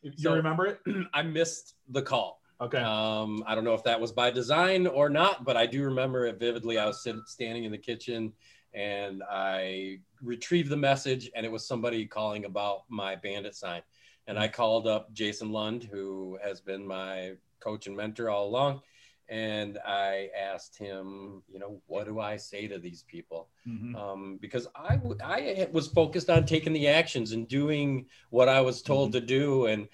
You 0.00 0.12
So- 0.16 0.34
remember 0.34 0.66
it? 0.66 0.80
I 1.14 1.22
missed 1.22 1.74
the 1.90 2.00
call. 2.00 2.40
Okay. 2.60 2.78
Um, 2.78 3.44
I 3.46 3.54
don't 3.54 3.62
know 3.64 3.74
if 3.74 3.84
that 3.84 4.00
was 4.00 4.12
by 4.12 4.30
design 4.30 4.86
or 4.86 5.08
not, 5.10 5.44
but 5.44 5.56
I 5.56 5.66
do 5.66 5.84
remember 5.84 6.26
it 6.26 6.40
vividly. 6.40 6.78
I 6.78 6.86
was 6.86 7.06
standing 7.26 7.64
in 7.64 7.70
the 7.70 7.78
kitchen 7.78 8.32
and 8.74 9.22
I 9.30 10.00
retrieved 10.22 10.68
the 10.68 10.76
message, 10.76 11.30
and 11.36 11.44
it 11.46 11.52
was 11.52 11.66
somebody 11.66 12.04
calling 12.06 12.46
about 12.46 12.82
my 12.88 13.14
bandit 13.16 13.54
sign. 13.54 13.82
And 14.26 14.38
I 14.38 14.48
called 14.48 14.86
up 14.86 15.12
Jason 15.12 15.52
Lund, 15.52 15.84
who 15.84 16.38
has 16.42 16.60
been 16.60 16.86
my 16.86 17.32
coach 17.60 17.86
and 17.86 17.96
mentor 17.96 18.28
all 18.28 18.46
along. 18.48 18.80
And 19.28 19.78
I 19.86 20.30
asked 20.38 20.78
him, 20.78 21.42
you 21.52 21.58
know, 21.58 21.82
what 21.86 22.06
do 22.06 22.18
I 22.18 22.36
say 22.36 22.66
to 22.66 22.78
these 22.78 23.02
people? 23.02 23.48
Mm-hmm. 23.68 23.94
Um, 23.94 24.38
because 24.40 24.66
I, 24.74 24.96
w- 24.96 25.18
I 25.22 25.68
was 25.70 25.86
focused 25.86 26.30
on 26.30 26.46
taking 26.46 26.72
the 26.72 26.88
actions 26.88 27.32
and 27.32 27.46
doing 27.46 28.06
what 28.30 28.48
I 28.48 28.62
was 28.62 28.80
told 28.80 29.10
mm-hmm. 29.10 29.20
to 29.20 29.26
do. 29.26 29.66
And 29.66 29.88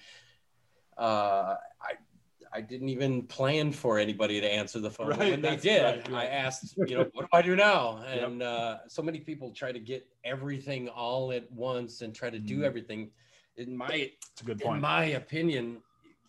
uh, 0.97 1.55
I, 1.81 1.93
I 2.53 2.61
didn't 2.61 2.87
even 2.87 3.23
plan 3.23 3.73
for 3.73 3.99
anybody 3.99 4.39
to 4.39 4.49
answer 4.49 4.79
the 4.79 4.89
phone. 4.89 5.09
Right, 5.09 5.31
when 5.31 5.41
they 5.41 5.57
did, 5.57 5.83
right, 5.83 6.11
right. 6.11 6.23
I 6.23 6.25
asked, 6.27 6.77
you 6.87 6.95
know, 6.95 7.09
what 7.13 7.23
do 7.23 7.27
I 7.33 7.41
do 7.41 7.57
now? 7.57 8.03
And 8.07 8.39
yep. 8.39 8.47
uh, 8.47 8.77
so 8.87 9.01
many 9.01 9.19
people 9.19 9.51
try 9.51 9.73
to 9.73 9.79
get 9.79 10.07
everything 10.23 10.87
all 10.87 11.33
at 11.33 11.51
once 11.51 12.01
and 12.01 12.15
try 12.15 12.29
to 12.29 12.39
do 12.39 12.55
mm-hmm. 12.55 12.63
everything. 12.63 13.11
In 13.57 13.75
my, 13.75 13.87
it's 13.89 14.41
a 14.41 14.45
good 14.45 14.61
point. 14.61 14.77
In 14.77 14.81
my 14.81 15.05
opinion, 15.05 15.81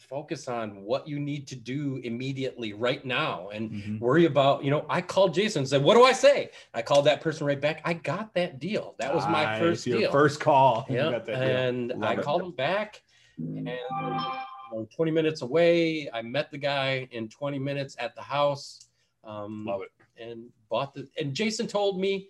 focus 0.08 0.48
on 0.48 0.82
what 0.82 1.06
you 1.06 1.18
need 1.18 1.46
to 1.46 1.56
do 1.56 2.00
immediately 2.04 2.72
right 2.72 3.04
now 3.04 3.48
and 3.52 3.70
mm-hmm. 3.70 3.98
worry 3.98 4.24
about 4.24 4.62
you 4.62 4.70
know 4.70 4.86
i 4.88 5.00
called 5.00 5.34
jason 5.34 5.60
and 5.60 5.68
said 5.68 5.82
what 5.82 5.94
do 5.94 6.04
i 6.04 6.12
say 6.12 6.50
i 6.74 6.82
called 6.82 7.04
that 7.04 7.20
person 7.20 7.46
right 7.46 7.60
back 7.60 7.80
i 7.84 7.92
got 7.92 8.32
that 8.34 8.58
deal 8.58 8.94
that 8.98 9.14
was 9.14 9.24
my 9.24 9.44
nice. 9.44 9.58
first 9.58 9.86
Your 9.86 9.98
deal 9.98 10.12
first 10.12 10.40
call 10.40 10.86
yeah 10.90 11.18
and 11.28 12.04
i 12.04 12.14
it. 12.14 12.22
called 12.22 12.42
him 12.42 12.52
back 12.52 13.02
and 13.38 14.90
20 14.90 15.10
minutes 15.10 15.42
away. 15.42 16.08
I 16.12 16.22
met 16.22 16.50
the 16.50 16.58
guy 16.58 17.08
in 17.10 17.28
20 17.28 17.58
minutes 17.58 17.96
at 17.98 18.14
the 18.14 18.22
house. 18.22 18.88
Um, 19.24 19.64
Love 19.66 19.82
it. 19.82 20.22
And 20.22 20.46
bought 20.68 20.94
the, 20.94 21.06
and 21.18 21.34
Jason 21.34 21.66
told 21.66 22.00
me, 22.00 22.28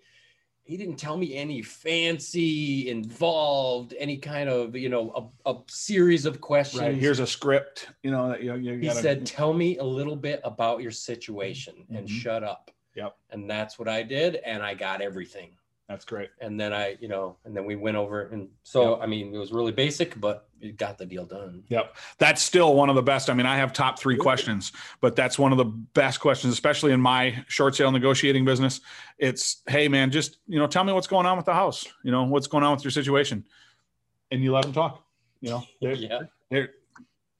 he 0.67 0.75
didn't 0.75 0.97
tell 0.97 1.15
me 1.15 1.33
any 1.33 1.61
fancy, 1.61 2.89
involved, 2.89 3.93
any 3.97 4.17
kind 4.17 4.49
of, 4.49 4.75
you 4.75 4.89
know, 4.89 5.31
a, 5.45 5.51
a 5.51 5.55
series 5.67 6.25
of 6.25 6.41
questions. 6.41 6.81
Right. 6.81 6.95
Here's 6.95 7.19
a 7.19 7.25
script, 7.25 7.87
you 8.03 8.11
know, 8.11 8.29
that 8.29 8.43
you, 8.43 8.53
you 8.55 8.73
he 8.73 8.87
gotta... 8.87 8.99
said, 8.99 9.25
tell 9.25 9.53
me 9.53 9.77
a 9.77 9.83
little 9.83 10.17
bit 10.17 10.41
about 10.43 10.81
your 10.81 10.91
situation 10.91 11.75
mm-hmm. 11.83 11.95
and 11.95 12.09
shut 12.09 12.43
up. 12.43 12.69
Yep. 12.95 13.15
And 13.31 13.49
that's 13.49 13.79
what 13.79 13.87
I 13.87 14.03
did. 14.03 14.35
And 14.35 14.61
I 14.61 14.73
got 14.73 15.01
everything. 15.01 15.51
That's 15.87 16.03
great. 16.03 16.29
And 16.41 16.59
then 16.59 16.73
I, 16.73 16.97
you 16.99 17.07
know, 17.07 17.37
and 17.45 17.55
then 17.55 17.65
we 17.65 17.77
went 17.77 17.95
over 17.95 18.27
and 18.27 18.49
so 18.63 18.95
yep. 18.95 19.03
I 19.03 19.05
mean 19.05 19.33
it 19.33 19.37
was 19.37 19.53
really 19.53 19.71
basic, 19.71 20.19
but 20.19 20.49
it 20.59 20.77
got 20.77 20.97
the 20.97 21.05
deal 21.05 21.25
done. 21.25 21.63
Yep. 21.69 21.95
That's 22.17 22.41
still 22.41 22.75
one 22.75 22.89
of 22.89 22.95
the 22.95 23.01
best. 23.01 23.29
I 23.29 23.33
mean, 23.33 23.45
I 23.45 23.55
have 23.55 23.71
top 23.71 23.97
three 23.97 24.17
questions, 24.17 24.73
but 24.99 25.15
that's 25.15 25.39
one 25.39 25.53
of 25.53 25.57
the 25.57 25.65
best 25.65 26.19
questions, 26.19 26.51
especially 26.51 26.91
in 26.91 26.99
my 26.99 27.41
short 27.47 27.75
sale 27.75 27.91
negotiating 27.91 28.43
business. 28.43 28.81
It's, 29.17 29.61
hey 29.67 29.87
man, 29.87 30.11
just 30.11 30.39
you 30.47 30.59
know, 30.59 30.67
tell 30.67 30.83
me 30.83 30.91
what's 30.91 31.07
going 31.07 31.25
on 31.25 31.37
with 31.37 31.45
the 31.45 31.53
house. 31.53 31.85
You 32.03 32.11
know, 32.11 32.23
what's 32.23 32.47
going 32.47 32.65
on 32.65 32.75
with 32.75 32.83
your 32.83 32.91
situation. 32.91 33.45
And 34.29 34.43
you 34.43 34.53
let 34.53 34.63
them 34.63 34.73
talk. 34.73 35.05
You 35.39 35.51
know, 35.51 35.63
they're, 35.81 35.93
yeah. 35.95 36.19
They're, 36.51 36.69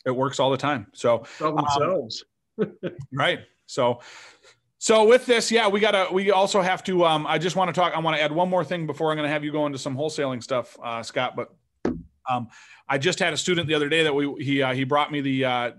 it 0.06 0.12
works 0.12 0.39
all 0.39 0.51
the 0.51 0.58
time. 0.58 0.88
So 0.94 1.25
themselves. 1.38 2.24
Um, 2.62 2.72
right. 3.12 3.39
So 3.66 4.00
so 4.79 5.07
with 5.07 5.25
this, 5.25 5.51
yeah, 5.51 5.67
we 5.67 5.79
gotta. 5.79 6.07
We 6.12 6.31
also 6.31 6.62
have 6.62 6.84
to. 6.84 7.05
Um, 7.05 7.25
I 7.25 7.38
just 7.38 7.55
want 7.55 7.74
to 7.74 7.74
talk. 7.74 7.93
I 7.96 8.00
want 8.00 8.15
to 8.17 8.22
add 8.22 8.31
one 8.31 8.50
more 8.50 8.63
thing 8.63 8.86
before 8.86 9.12
I'm 9.12 9.17
going 9.17 9.27
to 9.27 9.34
have 9.34 9.43
you 9.43 9.51
go 9.51 9.65
into 9.65 9.79
some 9.79 9.96
wholesaling 9.96 10.43
stuff, 10.43 10.77
uh, 10.84 11.01
Scott. 11.01 11.36
But 11.36 11.53
um, 12.29 12.48
I 12.88 12.98
just 12.98 13.19
had 13.19 13.34
a 13.34 13.38
student 13.38 13.67
the 13.67 13.74
other 13.74 13.89
day 13.89 14.03
that 14.03 14.13
we 14.13 14.31
he 14.43 14.62
uh, 14.62 14.74
he 14.74 14.84
brought 14.84 15.12
me 15.12 15.22
the 15.22 15.46
uh, 15.46 15.72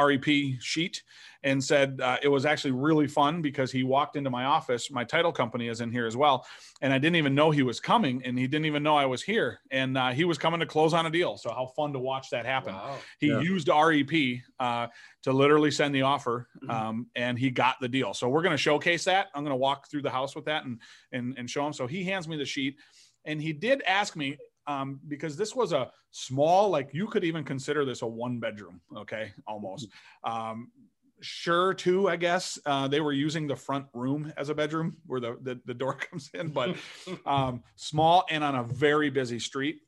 REP 0.00 0.24
sheet 0.60 1.02
and 1.46 1.62
said 1.62 2.00
uh, 2.02 2.16
it 2.22 2.28
was 2.28 2.44
actually 2.44 2.72
really 2.72 3.06
fun 3.06 3.40
because 3.40 3.70
he 3.70 3.84
walked 3.84 4.16
into 4.16 4.28
my 4.28 4.46
office. 4.46 4.90
My 4.90 5.04
title 5.04 5.30
company 5.30 5.68
is 5.68 5.80
in 5.80 5.92
here 5.92 6.04
as 6.04 6.16
well, 6.16 6.44
and 6.82 6.92
I 6.92 6.98
didn't 6.98 7.14
even 7.16 7.36
know 7.36 7.52
he 7.52 7.62
was 7.62 7.78
coming, 7.78 8.20
and 8.24 8.36
he 8.36 8.48
didn't 8.48 8.66
even 8.66 8.82
know 8.82 8.96
I 8.96 9.06
was 9.06 9.22
here, 9.22 9.60
and 9.70 9.96
uh, 9.96 10.10
he 10.10 10.24
was 10.24 10.38
coming 10.38 10.58
to 10.58 10.66
close 10.66 10.92
on 10.92 11.06
a 11.06 11.10
deal. 11.10 11.36
So 11.36 11.50
how 11.50 11.66
fun 11.76 11.92
to 11.92 12.00
watch 12.00 12.30
that 12.30 12.44
happen! 12.44 12.74
Wow. 12.74 12.96
He 13.20 13.28
yeah. 13.28 13.40
used 13.40 13.68
REP 13.68 14.40
uh, 14.58 14.88
to 15.22 15.32
literally 15.32 15.70
send 15.70 15.94
the 15.94 16.02
offer, 16.02 16.48
mm-hmm. 16.60 16.70
um, 16.70 17.06
and 17.14 17.38
he 17.38 17.50
got 17.50 17.76
the 17.80 17.88
deal. 17.88 18.12
So 18.12 18.28
we're 18.28 18.42
going 18.42 18.50
to 18.50 18.58
showcase 18.58 19.04
that. 19.04 19.28
I'm 19.32 19.44
going 19.44 19.52
to 19.52 19.56
walk 19.56 19.88
through 19.88 20.02
the 20.02 20.10
house 20.10 20.34
with 20.34 20.46
that 20.46 20.64
and 20.64 20.80
and 21.12 21.38
and 21.38 21.48
show 21.48 21.64
him. 21.64 21.72
So 21.72 21.86
he 21.86 22.02
hands 22.02 22.26
me 22.26 22.36
the 22.36 22.44
sheet, 22.44 22.76
and 23.24 23.40
he 23.40 23.52
did 23.52 23.84
ask 23.86 24.16
me 24.16 24.36
um, 24.66 24.98
because 25.06 25.36
this 25.36 25.54
was 25.54 25.72
a 25.72 25.92
small, 26.10 26.70
like 26.70 26.90
you 26.92 27.06
could 27.06 27.22
even 27.22 27.44
consider 27.44 27.84
this 27.84 28.02
a 28.02 28.06
one 28.06 28.40
bedroom, 28.40 28.80
okay, 28.96 29.32
almost. 29.46 29.88
Um, 30.24 30.72
sure 31.20 31.72
too 31.72 32.08
i 32.08 32.16
guess 32.16 32.58
uh, 32.66 32.86
they 32.86 33.00
were 33.00 33.12
using 33.12 33.46
the 33.46 33.56
front 33.56 33.86
room 33.94 34.32
as 34.36 34.48
a 34.48 34.54
bedroom 34.54 34.96
where 35.06 35.20
the, 35.20 35.36
the, 35.42 35.58
the 35.64 35.74
door 35.74 35.94
comes 36.10 36.30
in 36.34 36.48
but 36.48 36.76
um, 37.26 37.62
small 37.76 38.24
and 38.30 38.44
on 38.44 38.54
a 38.54 38.62
very 38.62 39.10
busy 39.10 39.38
street. 39.38 39.80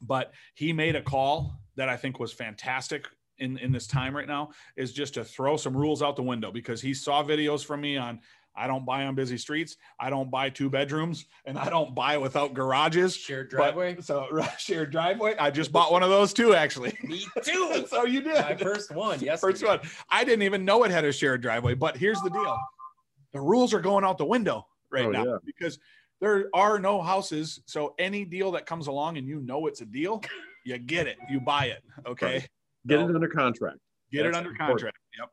But 0.00 0.32
he 0.54 0.72
made 0.72 0.94
a 0.94 1.02
call 1.02 1.60
that 1.76 1.88
i 1.88 1.96
think 1.96 2.20
was 2.20 2.32
fantastic 2.32 3.06
in 3.38 3.58
in 3.58 3.72
this 3.72 3.86
time 3.86 4.14
right 4.16 4.28
now 4.28 4.50
is 4.76 4.92
just 4.92 5.14
to 5.14 5.24
throw 5.24 5.56
some 5.56 5.76
rules 5.76 6.02
out 6.02 6.16
the 6.16 6.22
window 6.22 6.50
because 6.50 6.80
he 6.80 6.94
saw 6.94 7.22
videos 7.22 7.64
from 7.64 7.80
me 7.80 7.96
on 7.96 8.20
I 8.58 8.66
don't 8.66 8.84
buy 8.84 9.04
on 9.04 9.14
busy 9.14 9.38
streets. 9.38 9.76
I 10.00 10.10
don't 10.10 10.30
buy 10.30 10.50
two 10.50 10.68
bedrooms, 10.68 11.26
and 11.44 11.56
I 11.56 11.70
don't 11.70 11.94
buy 11.94 12.18
without 12.18 12.54
garages. 12.54 13.16
Shared 13.16 13.50
driveway. 13.50 13.94
But, 13.94 14.04
so 14.04 14.26
shared 14.58 14.90
driveway. 14.90 15.36
I 15.38 15.50
just 15.50 15.70
bought 15.70 15.92
one 15.92 16.02
of 16.02 16.10
those 16.10 16.32
too, 16.32 16.54
actually. 16.54 16.98
Me 17.04 17.24
too. 17.42 17.86
so 17.88 18.04
you 18.04 18.20
did. 18.20 18.34
My 18.34 18.56
first 18.56 18.90
one. 18.90 19.20
Yes. 19.20 19.40
First 19.40 19.64
one. 19.64 19.80
I 20.10 20.24
didn't 20.24 20.42
even 20.42 20.64
know 20.64 20.82
it 20.84 20.90
had 20.90 21.04
a 21.04 21.12
shared 21.12 21.40
driveway. 21.40 21.74
But 21.74 21.96
here's 21.96 22.20
the 22.22 22.30
deal: 22.30 22.58
the 23.32 23.40
rules 23.40 23.72
are 23.72 23.80
going 23.80 24.04
out 24.04 24.18
the 24.18 24.26
window 24.26 24.66
right 24.90 25.06
oh, 25.06 25.10
now 25.10 25.24
yeah. 25.24 25.36
because 25.44 25.78
there 26.20 26.48
are 26.52 26.78
no 26.78 27.00
houses. 27.00 27.60
So 27.66 27.94
any 27.98 28.24
deal 28.24 28.52
that 28.52 28.66
comes 28.66 28.88
along 28.88 29.18
and 29.18 29.26
you 29.26 29.40
know 29.40 29.66
it's 29.66 29.80
a 29.80 29.86
deal, 29.86 30.22
you 30.64 30.78
get 30.78 31.06
it. 31.06 31.18
You 31.30 31.40
buy 31.40 31.66
it. 31.66 31.82
Okay. 32.06 32.44
Get 32.86 32.98
so, 32.98 33.08
it 33.08 33.14
under 33.14 33.28
contract. 33.28 33.78
Get 34.10 34.24
That's 34.24 34.34
it 34.34 34.38
under 34.38 34.50
important. 34.50 34.80
contract. 34.80 34.98
Yep. 35.18 35.30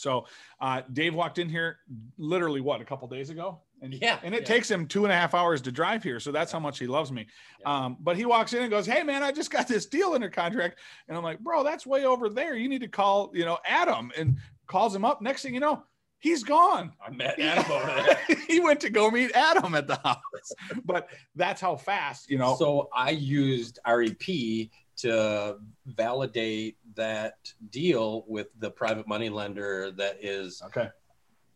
So 0.00 0.26
uh, 0.60 0.82
Dave 0.92 1.14
walked 1.14 1.38
in 1.38 1.48
here 1.48 1.78
literally 2.16 2.60
what 2.60 2.80
a 2.80 2.84
couple 2.84 3.08
days 3.08 3.30
ago, 3.30 3.60
and 3.82 3.94
yeah, 3.94 4.18
and 4.22 4.34
it 4.34 4.42
yeah. 4.42 4.46
takes 4.46 4.70
him 4.70 4.86
two 4.86 5.04
and 5.04 5.12
a 5.12 5.16
half 5.16 5.34
hours 5.34 5.60
to 5.62 5.72
drive 5.72 6.02
here. 6.02 6.20
So 6.20 6.32
that's 6.32 6.52
how 6.52 6.60
much 6.60 6.78
he 6.78 6.86
loves 6.86 7.12
me. 7.12 7.26
Yeah. 7.60 7.84
Um, 7.84 7.96
but 8.00 8.16
he 8.16 8.26
walks 8.26 8.52
in 8.52 8.62
and 8.62 8.70
goes, 8.70 8.86
"Hey 8.86 9.02
man, 9.02 9.22
I 9.22 9.32
just 9.32 9.50
got 9.50 9.68
this 9.68 9.86
deal 9.86 10.12
under 10.12 10.28
contract," 10.28 10.78
and 11.08 11.16
I'm 11.16 11.24
like, 11.24 11.40
"Bro, 11.40 11.64
that's 11.64 11.86
way 11.86 12.04
over 12.04 12.28
there. 12.28 12.54
You 12.54 12.68
need 12.68 12.80
to 12.80 12.88
call 12.88 13.30
you 13.34 13.44
know 13.44 13.58
Adam." 13.66 14.10
And 14.16 14.38
calls 14.68 14.94
him 14.94 15.04
up. 15.04 15.20
Next 15.20 15.42
thing 15.42 15.54
you 15.54 15.60
know, 15.60 15.82
he's 16.20 16.44
gone. 16.44 16.92
I 17.04 17.10
met 17.10 17.38
Adam 17.40 17.72
over 17.72 17.86
there. 17.86 18.36
he 18.48 18.60
went 18.60 18.80
to 18.80 18.90
go 18.90 19.10
meet 19.10 19.34
Adam 19.34 19.74
at 19.74 19.88
the 19.88 19.96
house. 19.96 20.52
But 20.84 21.08
that's 21.34 21.60
how 21.60 21.76
fast, 21.76 22.30
you 22.30 22.38
know. 22.38 22.54
So 22.56 22.88
I 22.94 23.10
used 23.10 23.80
REP 23.86 24.68
to 24.98 25.58
validate 25.86 26.76
that 26.94 27.52
deal 27.70 28.24
with 28.28 28.48
the 28.58 28.70
private 28.70 29.06
money 29.06 29.28
lender 29.28 29.90
that 29.92 30.18
is 30.22 30.62
okay 30.66 30.88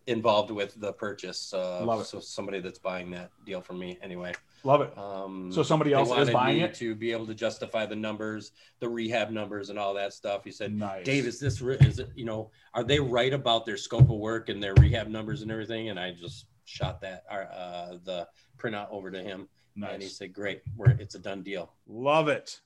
involved 0.07 0.51
with 0.51 0.79
the 0.81 0.93
purchase. 0.93 1.53
Uh, 1.55 1.85
Love 1.85 2.01
it. 2.01 2.05
So 2.07 2.21
somebody 2.21 2.61
that's 2.61 2.79
buying 2.79 3.11
that 3.13 3.31
deal 3.45 3.61
from 3.61 3.79
me 3.79 3.99
anyway. 4.03 4.33
Love 4.65 4.81
it. 4.81 4.97
Um, 4.97 5.51
so 5.53 5.63
somebody 5.63 5.93
else 5.93 6.11
is 6.17 6.31
buying 6.31 6.61
it 6.61 6.75
to 6.75 6.95
be 6.95 7.13
able 7.13 7.27
to 7.27 7.35
justify 7.35 7.87
the 7.87 7.97
numbers, 7.97 8.53
the 8.81 8.89
rehab 8.89 9.31
numbers, 9.31 9.71
and 9.71 9.79
all 9.79 9.95
that 9.95 10.13
stuff. 10.13 10.45
He 10.45 10.51
said, 10.51 10.73
nice. 10.73 11.05
"Dave, 11.05 11.27
is 11.27 11.41
this 11.41 11.61
is 11.61 11.99
it? 11.99 12.11
You 12.15 12.25
know, 12.25 12.51
are 12.75 12.85
they 12.85 13.01
right 13.01 13.33
about 13.33 13.67
their 13.67 13.77
scope 13.77 14.03
of 14.03 14.19
work 14.19 14.49
and 14.49 14.63
their 14.63 14.75
rehab 14.75 15.09
numbers 15.09 15.43
and 15.43 15.51
everything?" 15.51 15.89
And 15.89 15.99
I 15.99 16.13
just 16.13 16.47
shot 16.65 17.01
that 17.01 17.25
uh, 17.31 17.97
the 18.05 18.29
printout 18.57 18.89
over 18.91 19.11
to 19.11 19.21
him, 19.21 19.49
nice. 19.75 19.95
and 19.95 20.03
he 20.03 20.09
said, 20.09 20.33
"Great, 20.33 20.63
we're 20.77 20.91
it's 20.91 21.17
a 21.17 21.19
done 21.19 21.43
deal." 21.43 21.73
Love 21.89 22.29
it. 22.29 22.61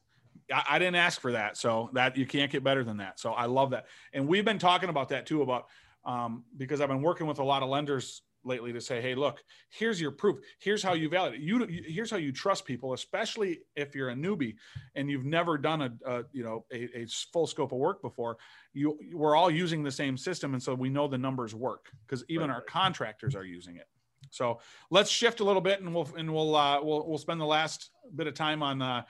I, 0.52 0.64
I 0.70 0.78
didn't 0.78 0.96
ask 0.96 1.20
for 1.20 1.32
that, 1.32 1.56
so 1.56 1.90
that 1.92 2.16
you 2.16 2.26
can't 2.26 2.50
get 2.50 2.64
better 2.64 2.84
than 2.84 2.98
that. 2.98 3.20
So 3.20 3.32
I 3.32 3.46
love 3.46 3.70
that, 3.70 3.86
and 4.12 4.26
we've 4.26 4.44
been 4.44 4.58
talking 4.58 4.88
about 4.88 5.10
that 5.10 5.26
too 5.26 5.42
about 5.42 5.66
um, 6.04 6.44
because 6.56 6.80
I've 6.80 6.88
been 6.88 7.02
working 7.02 7.26
with 7.26 7.38
a 7.38 7.44
lot 7.44 7.62
of 7.62 7.68
lenders 7.68 8.22
lately 8.46 8.72
to 8.72 8.80
say, 8.80 9.02
hey, 9.02 9.14
look, 9.14 9.42
here's 9.70 10.00
your 10.00 10.12
proof. 10.12 10.38
Here's 10.60 10.82
how 10.82 10.94
you 10.94 11.08
validate. 11.08 11.40
You 11.40 11.66
here's 11.68 12.10
how 12.10 12.16
you 12.16 12.32
trust 12.32 12.64
people, 12.64 12.94
especially 12.94 13.60
if 13.74 13.94
you're 13.94 14.10
a 14.10 14.14
newbie 14.14 14.54
and 14.94 15.10
you've 15.10 15.24
never 15.24 15.58
done 15.58 15.82
a, 15.82 15.92
a 16.06 16.22
you 16.32 16.44
know 16.44 16.64
a, 16.72 17.00
a, 17.00 17.06
full 17.32 17.46
scope 17.46 17.72
of 17.72 17.78
work 17.78 18.00
before. 18.00 18.38
You 18.72 18.98
we're 19.12 19.36
all 19.36 19.50
using 19.50 19.82
the 19.82 19.90
same 19.90 20.16
system, 20.16 20.54
and 20.54 20.62
so 20.62 20.74
we 20.74 20.88
know 20.88 21.08
the 21.08 21.18
numbers 21.18 21.54
work 21.54 21.86
because 22.06 22.24
even 22.28 22.48
right. 22.48 22.54
our 22.54 22.62
contractors 22.62 23.34
are 23.34 23.44
using 23.44 23.76
it. 23.76 23.88
So 24.30 24.60
let's 24.90 25.10
shift 25.10 25.40
a 25.40 25.44
little 25.44 25.62
bit, 25.62 25.80
and 25.80 25.94
we'll 25.94 26.08
and 26.16 26.32
we'll 26.32 26.54
uh, 26.54 26.82
we'll 26.82 27.06
we'll 27.06 27.18
spend 27.18 27.40
the 27.40 27.46
last 27.46 27.90
bit 28.14 28.26
of 28.26 28.34
time 28.34 28.62
on 28.62 28.80
uh, 28.80 29.02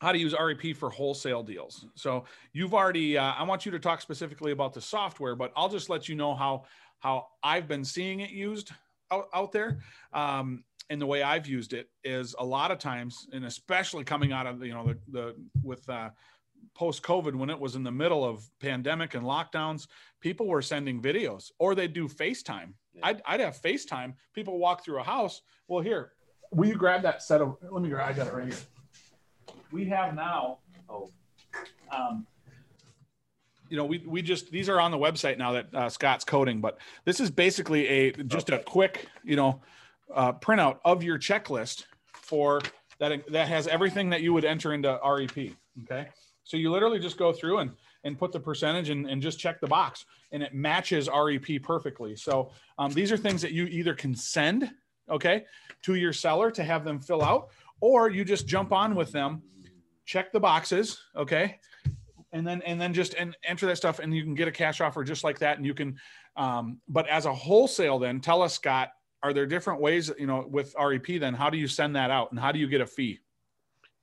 how 0.00 0.12
to 0.12 0.18
use 0.18 0.34
REP 0.38 0.74
for 0.74 0.90
wholesale 0.90 1.42
deals. 1.42 1.86
So 1.94 2.24
you've 2.52 2.74
already, 2.74 3.18
uh, 3.18 3.32
I 3.32 3.42
want 3.42 3.66
you 3.66 3.72
to 3.72 3.78
talk 3.78 4.00
specifically 4.00 4.52
about 4.52 4.72
the 4.72 4.80
software, 4.80 5.36
but 5.36 5.52
I'll 5.54 5.68
just 5.68 5.90
let 5.90 6.08
you 6.08 6.14
know 6.14 6.34
how, 6.34 6.64
how 7.00 7.28
I've 7.42 7.68
been 7.68 7.84
seeing 7.84 8.20
it 8.20 8.30
used 8.30 8.72
out, 9.10 9.28
out 9.34 9.52
there. 9.52 9.80
Um, 10.12 10.64
and 10.88 11.00
the 11.00 11.06
way 11.06 11.22
I've 11.22 11.46
used 11.46 11.72
it 11.74 11.88
is 12.02 12.34
a 12.38 12.44
lot 12.44 12.70
of 12.70 12.78
times, 12.78 13.28
and 13.32 13.44
especially 13.44 14.02
coming 14.02 14.32
out 14.32 14.46
of, 14.46 14.64
you 14.64 14.72
know, 14.72 14.86
the, 14.86 14.98
the 15.12 15.34
with, 15.62 15.88
uh, 15.88 16.10
post 16.74 17.02
COVID 17.02 17.34
when 17.34 17.50
it 17.50 17.58
was 17.58 17.74
in 17.74 17.82
the 17.82 17.90
middle 17.90 18.24
of 18.24 18.48
pandemic 18.60 19.14
and 19.14 19.24
lockdowns, 19.24 19.86
people 20.20 20.46
were 20.46 20.62
sending 20.62 21.00
videos 21.00 21.50
or 21.58 21.74
they'd 21.74 21.92
do 21.92 22.08
FaceTime. 22.08 22.72
Yeah. 22.94 23.06
I'd, 23.06 23.22
I'd 23.26 23.40
have 23.40 23.60
FaceTime. 23.60 24.14
People 24.34 24.58
walk 24.58 24.84
through 24.84 25.00
a 25.00 25.02
house. 25.02 25.42
Well, 25.68 25.82
here, 25.82 26.12
will 26.52 26.68
you 26.68 26.76
grab 26.76 27.02
that 27.02 27.22
set 27.22 27.40
of, 27.40 27.56
let 27.70 27.82
me 27.82 27.88
grab, 27.88 28.08
I 28.08 28.12
got 28.12 28.26
it 28.26 28.34
right 28.34 28.46
here. 28.46 28.58
We 29.72 29.84
have 29.86 30.14
now, 30.14 30.58
oh, 30.88 31.10
um, 31.90 32.26
you 33.68 33.76
know, 33.76 33.84
we, 33.84 33.98
we 33.98 34.20
just, 34.20 34.50
these 34.50 34.68
are 34.68 34.80
on 34.80 34.90
the 34.90 34.98
website 34.98 35.38
now 35.38 35.52
that 35.52 35.74
uh, 35.74 35.88
Scott's 35.88 36.24
coding, 36.24 36.60
but 36.60 36.78
this 37.04 37.20
is 37.20 37.30
basically 37.30 37.86
a, 37.86 38.12
just 38.12 38.50
a 38.50 38.58
quick, 38.58 39.06
you 39.22 39.36
know, 39.36 39.60
uh, 40.12 40.32
printout 40.32 40.78
of 40.84 41.04
your 41.04 41.18
checklist 41.18 41.84
for 42.12 42.60
that, 42.98 43.22
that 43.30 43.46
has 43.46 43.68
everything 43.68 44.10
that 44.10 44.22
you 44.22 44.32
would 44.32 44.44
enter 44.44 44.74
into 44.74 44.98
REP. 45.04 45.54
Okay. 45.84 46.08
So 46.42 46.56
you 46.56 46.72
literally 46.72 46.98
just 46.98 47.16
go 47.16 47.32
through 47.32 47.58
and, 47.58 47.70
and 48.02 48.18
put 48.18 48.32
the 48.32 48.40
percentage 48.40 48.90
and, 48.90 49.08
and 49.08 49.22
just 49.22 49.38
check 49.38 49.60
the 49.60 49.68
box 49.68 50.04
and 50.32 50.42
it 50.42 50.52
matches 50.52 51.08
REP 51.08 51.62
perfectly. 51.62 52.16
So 52.16 52.50
um, 52.78 52.92
these 52.92 53.12
are 53.12 53.16
things 53.16 53.40
that 53.42 53.52
you 53.52 53.66
either 53.66 53.94
can 53.94 54.14
send, 54.14 54.70
okay, 55.08 55.44
to 55.82 55.94
your 55.94 56.12
seller 56.12 56.50
to 56.50 56.64
have 56.64 56.84
them 56.84 56.98
fill 56.98 57.22
out, 57.22 57.50
or 57.80 58.10
you 58.10 58.24
just 58.24 58.46
jump 58.46 58.72
on 58.72 58.94
with 58.94 59.12
them, 59.12 59.42
check 60.10 60.32
the 60.32 60.40
boxes, 60.40 60.98
okay, 61.14 61.60
and 62.32 62.44
then 62.44 62.60
and 62.62 62.80
then 62.80 62.92
just 62.92 63.14
and 63.14 63.36
enter 63.44 63.66
that 63.66 63.76
stuff 63.76 64.00
and 64.00 64.14
you 64.14 64.24
can 64.24 64.34
get 64.34 64.48
a 64.48 64.52
cash 64.52 64.80
offer 64.80 65.04
just 65.04 65.22
like 65.22 65.38
that 65.38 65.56
and 65.56 65.64
you 65.64 65.74
can 65.74 65.96
um, 66.36 66.80
but 66.88 67.08
as 67.08 67.26
a 67.26 67.32
wholesale 67.32 67.98
then 67.98 68.20
tell 68.20 68.42
us 68.42 68.54
scott 68.54 68.90
are 69.22 69.32
there 69.32 69.46
different 69.46 69.80
ways 69.80 70.10
you 70.18 70.26
know 70.26 70.44
with 70.48 70.74
rep 70.78 71.06
then 71.06 71.34
how 71.34 71.48
do 71.48 71.58
you 71.58 71.68
send 71.68 71.94
that 71.94 72.10
out 72.10 72.30
and 72.30 72.40
how 72.40 72.50
do 72.52 72.58
you 72.58 72.66
get 72.66 72.80
a 72.80 72.86
fee? 72.86 73.18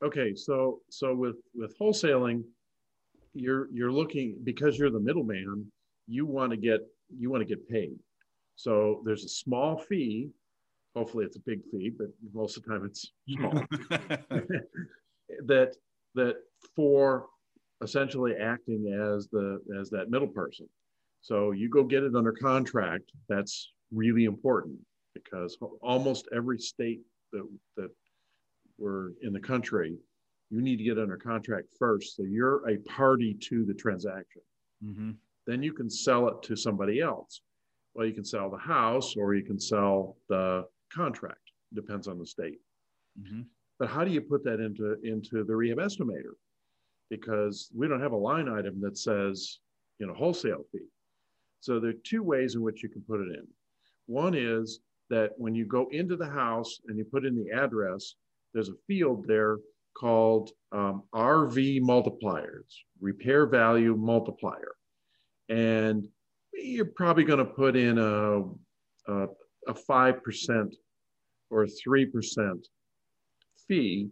Okay 0.03 0.33
so 0.35 0.79
so 0.89 1.13
with 1.13 1.37
with 1.55 1.77
wholesaling 1.77 2.43
you're 3.33 3.67
you're 3.73 3.91
looking 3.91 4.37
because 4.43 4.77
you're 4.77 4.89
the 4.89 4.99
middleman 4.99 5.69
you 6.07 6.25
want 6.25 6.51
to 6.51 6.57
get 6.57 6.81
you 7.17 7.29
want 7.29 7.41
to 7.41 7.45
get 7.45 7.67
paid. 7.69 7.97
So 8.55 9.01
there's 9.05 9.25
a 9.25 9.29
small 9.29 9.77
fee 9.77 10.29
hopefully 10.95 11.25
it's 11.25 11.37
a 11.37 11.41
big 11.41 11.61
fee 11.71 11.91
but 11.97 12.07
most 12.33 12.57
of 12.57 12.63
the 12.63 12.69
time 12.69 12.85
it's 12.85 13.11
small 13.27 13.53
that 15.45 15.75
that 16.17 16.35
for 16.75 17.27
essentially 17.81 18.33
acting 18.35 18.87
as 18.87 19.27
the 19.29 19.59
as 19.79 19.89
that 19.91 20.09
middle 20.09 20.27
person. 20.27 20.67
So 21.21 21.51
you 21.51 21.69
go 21.69 21.83
get 21.83 22.03
it 22.03 22.15
under 22.15 22.31
contract. 22.31 23.11
That's 23.29 23.71
really 23.91 24.25
important 24.25 24.77
because 25.13 25.57
almost 25.81 26.27
every 26.35 26.59
state 26.59 27.01
that 27.31 27.47
that 27.77 27.89
we're 28.77 29.11
in 29.21 29.33
the 29.33 29.39
country, 29.39 29.97
you 30.49 30.61
need 30.61 30.77
to 30.77 30.83
get 30.83 30.99
under 30.99 31.17
contract 31.17 31.67
first. 31.79 32.15
So 32.15 32.23
you're 32.23 32.67
a 32.69 32.77
party 32.79 33.35
to 33.49 33.65
the 33.65 33.73
transaction. 33.73 34.41
Mm-hmm. 34.83 35.11
Then 35.47 35.63
you 35.63 35.73
can 35.73 35.89
sell 35.89 36.27
it 36.27 36.43
to 36.43 36.55
somebody 36.55 37.01
else. 37.01 37.41
Well, 37.93 38.05
you 38.05 38.13
can 38.13 38.25
sell 38.25 38.49
the 38.49 38.57
house 38.57 39.15
or 39.15 39.33
you 39.33 39.43
can 39.43 39.59
sell 39.59 40.17
the 40.29 40.65
contract. 40.93 41.39
Depends 41.73 42.07
on 42.07 42.19
the 42.19 42.25
state. 42.25 42.59
Mm-hmm. 43.19 43.41
But 43.79 43.89
how 43.89 44.03
do 44.03 44.11
you 44.11 44.21
put 44.21 44.43
that 44.45 44.59
into 44.59 44.97
into 45.03 45.43
the 45.43 45.55
rehab 45.55 45.77
estimator? 45.77 46.33
because 47.09 47.69
we 47.75 47.87
don't 47.87 48.01
have 48.01 48.11
a 48.11 48.17
line 48.17 48.49
item 48.49 48.81
that 48.81 48.97
says, 48.97 49.59
you 49.99 50.07
know, 50.07 50.13
wholesale 50.13 50.65
fee. 50.71 50.79
So 51.59 51.79
there 51.79 51.91
are 51.91 52.03
two 52.03 52.23
ways 52.23 52.55
in 52.55 52.61
which 52.61 52.83
you 52.83 52.89
can 52.89 53.01
put 53.01 53.21
it 53.21 53.29
in. 53.33 53.47
One 54.05 54.35
is 54.35 54.79
that 55.09 55.31
when 55.37 55.55
you 55.55 55.65
go 55.65 55.87
into 55.91 56.15
the 56.15 56.27
house 56.27 56.79
and 56.87 56.97
you 56.97 57.05
put 57.05 57.25
in 57.25 57.35
the 57.35 57.51
address, 57.51 58.15
there's 58.53 58.69
a 58.69 58.75
field 58.87 59.25
there 59.27 59.57
called 59.97 60.51
um, 60.71 61.03
RV 61.13 61.81
multipliers, 61.81 62.73
repair 63.01 63.45
value 63.47 63.95
multiplier. 63.95 64.75
And 65.49 66.07
you're 66.53 66.85
probably 66.85 67.23
going 67.23 67.39
to 67.39 67.45
put 67.45 67.75
in 67.75 67.97
a, 67.97 68.41
a, 69.11 69.27
a 69.67 69.73
5% 69.73 70.73
or 71.49 71.65
3% 71.65 72.63
fee 73.67 74.09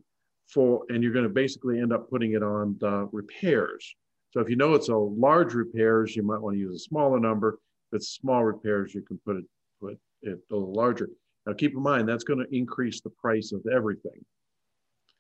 for, 0.48 0.84
and 0.90 1.02
you're 1.04 1.14
going 1.14 1.24
to 1.28 1.30
basically 1.30 1.80
end 1.80 1.94
up 1.94 2.10
putting 2.10 2.34
it 2.34 2.44
on 2.44 2.78
the 2.80 3.10
repairs. 3.12 3.96
So 4.32 4.42
if 4.42 4.50
you 4.50 4.56
know 4.56 4.74
it's 4.74 4.90
a 4.90 4.96
large 4.96 5.54
repairs, 5.54 6.16
you 6.16 6.24
might 6.24 6.42
want 6.42 6.56
to 6.56 6.60
use 6.60 6.76
a 6.76 6.80
smaller 6.80 7.20
number. 7.20 7.60
If 7.92 7.98
it's 7.98 8.10
small 8.10 8.44
repairs, 8.44 8.94
you 8.94 9.02
can 9.02 9.20
put 9.26 9.38
it 9.38 9.46
put 9.82 9.98
it 10.24 10.40
a 10.52 10.54
little 10.54 10.74
larger. 10.74 11.10
Now 11.46 11.54
keep 11.54 11.74
in 11.74 11.82
mind 11.82 12.08
that's 12.08 12.24
going 12.24 12.40
to 12.40 12.56
increase 12.56 13.02
the 13.02 13.12
price 13.12 13.52
of 13.54 13.62
everything, 13.74 14.26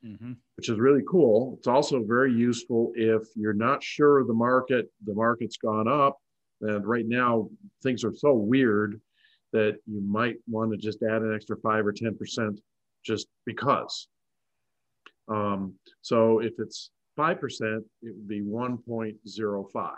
mm-hmm. 0.05 0.33
which 0.57 0.69
is 0.69 0.79
really 0.79 1.03
cool. 1.07 1.55
It's 1.57 1.67
also 1.67 2.03
very 2.03 2.33
useful 2.33 2.91
if 2.95 3.23
you're 3.35 3.53
not 3.53 3.83
sure 3.83 4.23
the 4.25 4.33
market, 4.33 4.91
the 5.05 5.13
market's 5.13 5.57
gone 5.57 5.87
up, 5.87 6.17
and 6.61 6.85
right 6.85 7.07
now 7.07 7.49
things 7.83 8.03
are 8.03 8.13
so 8.13 8.33
weird 8.33 8.99
that 9.53 9.77
you 9.85 10.01
might 10.01 10.35
want 10.47 10.71
to 10.71 10.77
just 10.77 11.01
add 11.03 11.21
an 11.21 11.33
extra 11.33 11.55
five 11.57 11.85
or 11.85 11.93
ten 11.93 12.17
percent 12.17 12.59
just 13.05 13.27
because. 13.45 14.07
Um, 15.27 15.73
so 16.01 16.39
if 16.39 16.53
it's 16.59 16.91
5%, 17.17 17.39
it 17.41 17.85
would 18.01 18.27
be 18.27 18.41
1.05. 18.41 19.91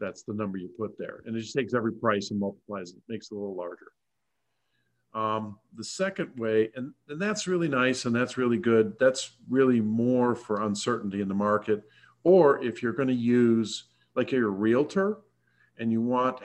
That's 0.00 0.22
the 0.22 0.34
number 0.34 0.58
you 0.58 0.70
put 0.78 0.96
there. 0.98 1.22
And 1.26 1.36
it 1.36 1.40
just 1.40 1.54
takes 1.54 1.74
every 1.74 1.92
price 1.92 2.30
and 2.30 2.38
multiplies 2.38 2.90
it, 2.90 3.02
makes 3.08 3.30
it 3.30 3.34
a 3.34 3.38
little 3.38 3.56
larger. 3.56 3.92
Um, 5.14 5.58
the 5.74 5.84
second 5.84 6.30
way, 6.38 6.70
and, 6.76 6.92
and 7.08 7.20
that's 7.20 7.46
really 7.46 7.68
nice 7.68 8.04
and 8.04 8.14
that's 8.14 8.36
really 8.36 8.58
good. 8.58 8.94
That's 9.00 9.32
really 9.48 9.80
more 9.80 10.34
for 10.34 10.62
uncertainty 10.62 11.20
in 11.20 11.28
the 11.28 11.34
market. 11.34 11.82
Or 12.22 12.62
if 12.62 12.82
you're 12.82 12.92
going 12.92 13.08
to 13.08 13.14
use, 13.14 13.84
like 14.14 14.32
you're 14.32 14.48
a 14.48 14.50
realtor 14.50 15.18
and 15.78 15.90
you 15.90 16.02
want 16.02 16.38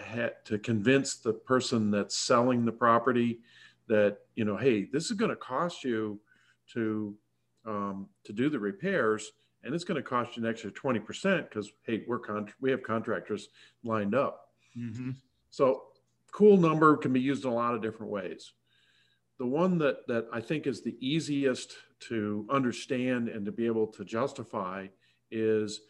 to 0.45 0.57
convince 0.59 1.17
the 1.17 1.33
person 1.33 1.91
that's 1.91 2.17
selling 2.17 2.65
the 2.65 2.71
property 2.71 3.39
that, 3.87 4.17
you 4.35 4.45
know, 4.45 4.55
hey, 4.55 4.85
this 4.91 5.05
is 5.05 5.11
going 5.11 5.29
to 5.29 5.35
cost 5.35 5.83
you 5.83 6.19
to 6.73 7.15
um, 7.65 8.07
to 8.25 8.33
do 8.33 8.49
the 8.49 8.59
repairs, 8.59 9.31
and 9.63 9.73
it's 9.73 9.83
going 9.83 10.01
to 10.01 10.07
cost 10.07 10.35
you 10.35 10.43
an 10.43 10.49
extra 10.49 10.71
twenty 10.71 10.99
percent 10.99 11.49
because 11.49 11.71
hey, 11.83 12.03
we're 12.07 12.19
con- 12.19 12.53
we 12.61 12.71
have 12.71 12.83
contractors 12.83 13.49
lined 13.83 14.15
up. 14.15 14.49
Mm-hmm. 14.77 15.11
So 15.49 15.83
cool 16.31 16.57
number 16.57 16.97
can 16.97 17.13
be 17.13 17.21
used 17.21 17.45
in 17.45 17.51
a 17.51 17.53
lot 17.53 17.75
of 17.75 17.81
different 17.81 18.11
ways. 18.11 18.53
The 19.39 19.45
one 19.45 19.77
that 19.79 20.07
that 20.07 20.27
I 20.33 20.41
think 20.41 20.67
is 20.67 20.81
the 20.81 20.97
easiest 20.99 21.73
to 22.09 22.45
understand 22.49 23.29
and 23.29 23.45
to 23.45 23.51
be 23.51 23.65
able 23.65 23.87
to 23.87 24.03
justify 24.03 24.87
is 25.31 25.81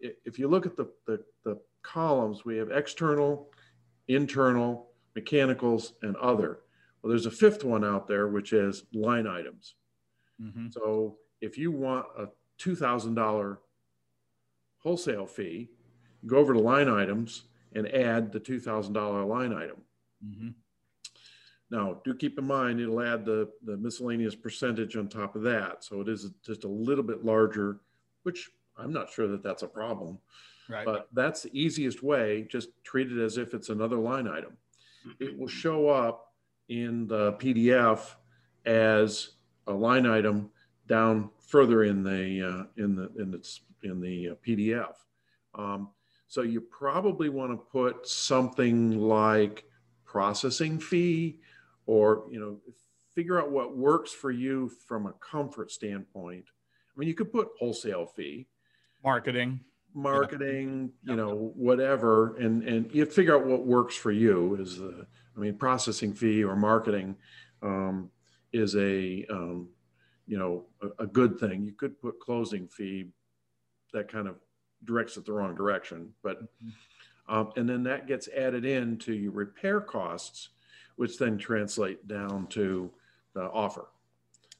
if 0.00 0.38
you 0.38 0.48
look 0.48 0.66
at 0.66 0.76
the, 0.76 0.90
the, 1.06 1.20
the 1.44 1.58
columns, 1.82 2.44
we 2.44 2.56
have 2.56 2.70
external, 2.70 3.50
internal, 4.08 4.90
mechanicals, 5.14 5.94
and 6.02 6.16
other. 6.16 6.60
Well, 7.02 7.10
there's 7.10 7.26
a 7.26 7.30
fifth 7.30 7.64
one 7.64 7.84
out 7.84 8.06
there, 8.06 8.28
which 8.28 8.52
is 8.52 8.84
line 8.92 9.26
items. 9.26 9.74
Mm-hmm. 10.42 10.68
So 10.70 11.16
if 11.40 11.58
you 11.58 11.70
want 11.70 12.06
a 12.18 12.28
$2,000 12.58 13.56
wholesale 14.78 15.26
fee, 15.26 15.68
go 16.26 16.38
over 16.38 16.52
to 16.52 16.60
line 16.60 16.88
items 16.88 17.44
and 17.74 17.92
add 17.92 18.32
the 18.32 18.40
$2,000 18.40 19.28
line 19.28 19.52
item. 19.52 19.76
Mm-hmm. 20.24 20.48
Now, 21.70 22.00
do 22.04 22.14
keep 22.14 22.38
in 22.38 22.46
mind 22.46 22.80
it'll 22.80 23.02
add 23.02 23.24
the, 23.24 23.50
the 23.64 23.76
miscellaneous 23.76 24.36
percentage 24.36 24.96
on 24.96 25.08
top 25.08 25.34
of 25.34 25.42
that. 25.42 25.82
So 25.82 26.00
it 26.00 26.08
is 26.08 26.30
just 26.44 26.64
a 26.64 26.68
little 26.68 27.02
bit 27.02 27.24
larger, 27.24 27.80
which 28.22 28.50
I'm 28.76 28.92
not 28.92 29.10
sure 29.10 29.26
that 29.28 29.42
that's 29.42 29.62
a 29.62 29.68
problem. 29.68 30.18
Right. 30.68 30.84
But 30.84 31.08
that's 31.12 31.42
the 31.42 31.58
easiest 31.58 32.02
way. 32.02 32.46
Just 32.50 32.68
treat 32.84 33.10
it 33.10 33.22
as 33.22 33.36
if 33.36 33.54
it's 33.54 33.68
another 33.68 33.96
line 33.96 34.28
item. 34.28 34.56
It 35.18 35.36
will 35.38 35.48
show 35.62 35.88
up 35.88 36.32
in 36.68 37.06
the 37.06 37.32
PDF 37.34 38.14
as 38.64 39.30
a 39.66 39.72
line 39.72 40.06
item 40.06 40.50
down 40.86 41.30
further 41.38 41.84
in 41.84 42.02
the 42.02 42.42
uh, 42.42 42.82
in 42.82 42.94
the 42.94 43.10
in 43.20 43.30
the 43.30 43.58
in 43.82 44.00
the 44.00 44.30
uh, 44.30 44.34
PDF. 44.46 44.94
Um, 45.54 45.88
so 46.28 46.42
you 46.42 46.60
probably 46.60 47.28
want 47.28 47.52
to 47.52 47.56
put 47.56 48.06
something 48.06 48.98
like 48.98 49.64
processing 50.04 50.78
fee, 50.78 51.40
or 51.86 52.24
you 52.30 52.40
know, 52.40 52.58
figure 53.14 53.40
out 53.40 53.50
what 53.50 53.76
works 53.76 54.12
for 54.12 54.30
you 54.30 54.70
from 54.86 55.06
a 55.06 55.12
comfort 55.14 55.70
standpoint. 55.70 56.44
I 56.48 56.98
mean, 56.98 57.08
you 57.08 57.14
could 57.14 57.32
put 57.32 57.48
wholesale 57.58 58.06
fee, 58.06 58.46
marketing, 59.04 59.60
marketing, 59.94 60.92
yeah. 61.04 61.12
you 61.12 61.16
know, 61.16 61.52
whatever, 61.54 62.36
and 62.36 62.62
and 62.64 62.92
you 62.92 63.06
figure 63.06 63.36
out 63.36 63.46
what 63.46 63.66
works 63.66 63.96
for 63.96 64.12
you. 64.12 64.56
Is 64.56 64.78
the 64.78 65.06
I 65.36 65.40
mean, 65.40 65.56
processing 65.56 66.14
fee 66.14 66.42
or 66.42 66.56
marketing. 66.56 67.16
Um, 67.62 68.10
is 68.56 68.74
a 68.76 69.24
um, 69.30 69.68
you 70.26 70.38
know 70.38 70.64
a, 70.82 71.04
a, 71.04 71.06
good 71.06 71.38
thing. 71.38 71.64
You 71.64 71.72
could 71.72 72.00
put 72.00 72.20
closing 72.20 72.68
fee 72.68 73.08
that 73.92 74.10
kind 74.10 74.28
of 74.28 74.36
directs 74.84 75.16
it 75.16 75.24
the 75.24 75.32
wrong 75.32 75.54
direction, 75.54 76.12
but 76.22 76.42
mm-hmm. 76.42 77.34
um, 77.34 77.52
and 77.56 77.68
then 77.68 77.82
that 77.84 78.06
gets 78.06 78.28
added 78.28 78.64
into 78.64 79.12
your 79.12 79.32
repair 79.32 79.80
costs, 79.80 80.50
which 80.96 81.18
then 81.18 81.38
translate 81.38 82.06
down 82.08 82.46
to 82.48 82.90
the 83.34 83.42
offer. 83.42 83.86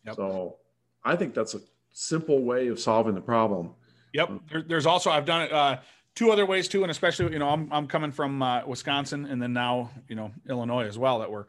Yep. 0.05 0.17
So 0.17 0.57
I 1.05 1.17
think 1.17 1.35
that's 1.35 1.55
a 1.55 1.61
simple 1.93 2.43
way 2.43 2.69
of 2.69 2.79
solving 2.79 3.15
the 3.15 3.21
problem. 3.21 3.75
Yep. 4.13 4.31
There, 4.51 4.63
there's 4.63 4.87
also 4.87 5.11
I've 5.11 5.25
done 5.25 5.43
it 5.43 5.53
uh, 5.53 5.79
two 6.15 6.31
other 6.31 6.47
ways 6.47 6.69
too, 6.69 6.83
and 6.83 6.91
especially 6.91 7.33
you 7.33 7.39
know 7.39 7.49
I'm 7.49 7.73
I'm 7.73 7.87
coming 7.87 8.13
from 8.13 8.43
uh, 8.43 8.67
Wisconsin 8.67 9.27
and 9.27 9.41
then 9.41 9.53
now 9.53 9.91
you 10.09 10.17
know 10.17 10.33
Illinois 10.49 10.87
as 10.87 10.99
well 10.99 11.21
that 11.21 11.31
we're. 11.31 11.47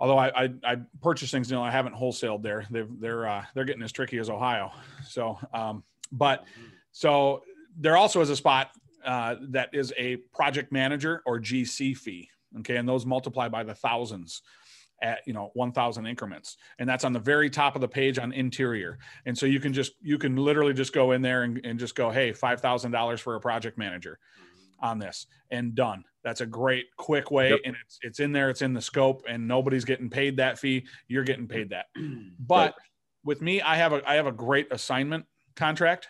Although 0.00 0.18
I, 0.18 0.44
I, 0.44 0.50
I 0.64 0.76
purchase 1.02 1.30
things, 1.30 1.50
you 1.50 1.56
know, 1.56 1.62
I 1.62 1.70
haven't 1.70 1.94
wholesaled 1.94 2.42
there. 2.42 2.66
They're 2.70 2.88
they're 2.98 3.28
uh, 3.28 3.44
they're 3.54 3.66
getting 3.66 3.82
as 3.82 3.92
tricky 3.92 4.18
as 4.18 4.30
Ohio. 4.30 4.72
So, 5.06 5.38
um, 5.52 5.84
but 6.10 6.44
so 6.92 7.42
there 7.78 7.96
also 7.96 8.22
is 8.22 8.30
a 8.30 8.36
spot 8.36 8.70
uh, 9.04 9.36
that 9.50 9.68
is 9.74 9.92
a 9.98 10.16
project 10.34 10.72
manager 10.72 11.22
or 11.26 11.38
GC 11.38 11.96
fee. 11.96 12.30
Okay, 12.60 12.76
and 12.76 12.88
those 12.88 13.04
multiply 13.04 13.48
by 13.48 13.62
the 13.62 13.74
thousands 13.74 14.42
at 15.02 15.20
you 15.26 15.32
know 15.32 15.50
1000 15.54 16.06
increments 16.06 16.56
and 16.78 16.88
that's 16.88 17.04
on 17.04 17.12
the 17.12 17.18
very 17.18 17.48
top 17.48 17.74
of 17.74 17.80
the 17.80 17.88
page 17.88 18.18
on 18.18 18.32
interior 18.32 18.98
and 19.24 19.36
so 19.36 19.46
you 19.46 19.58
can 19.58 19.72
just 19.72 19.92
you 20.02 20.18
can 20.18 20.36
literally 20.36 20.74
just 20.74 20.92
go 20.92 21.12
in 21.12 21.22
there 21.22 21.42
and, 21.42 21.60
and 21.64 21.78
just 21.78 21.94
go 21.94 22.10
hey 22.10 22.32
$5000 22.32 23.20
for 23.20 23.34
a 23.34 23.40
project 23.40 23.78
manager 23.78 24.18
on 24.80 24.98
this 24.98 25.26
and 25.50 25.74
done 25.74 26.04
that's 26.22 26.40
a 26.40 26.46
great 26.46 26.86
quick 26.96 27.30
way 27.30 27.50
yep. 27.50 27.60
and 27.64 27.76
it's 27.84 27.98
it's 28.02 28.20
in 28.20 28.32
there 28.32 28.50
it's 28.50 28.62
in 28.62 28.72
the 28.72 28.80
scope 28.80 29.22
and 29.28 29.46
nobody's 29.46 29.84
getting 29.84 30.10
paid 30.10 30.36
that 30.36 30.58
fee 30.58 30.86
you're 31.08 31.24
getting 31.24 31.48
paid 31.48 31.70
that 31.70 31.86
but 32.38 32.74
with 33.24 33.40
me 33.40 33.60
i 33.62 33.76
have 33.76 33.92
a 33.92 34.02
i 34.08 34.14
have 34.14 34.26
a 34.26 34.32
great 34.32 34.68
assignment 34.70 35.24
contract 35.56 36.08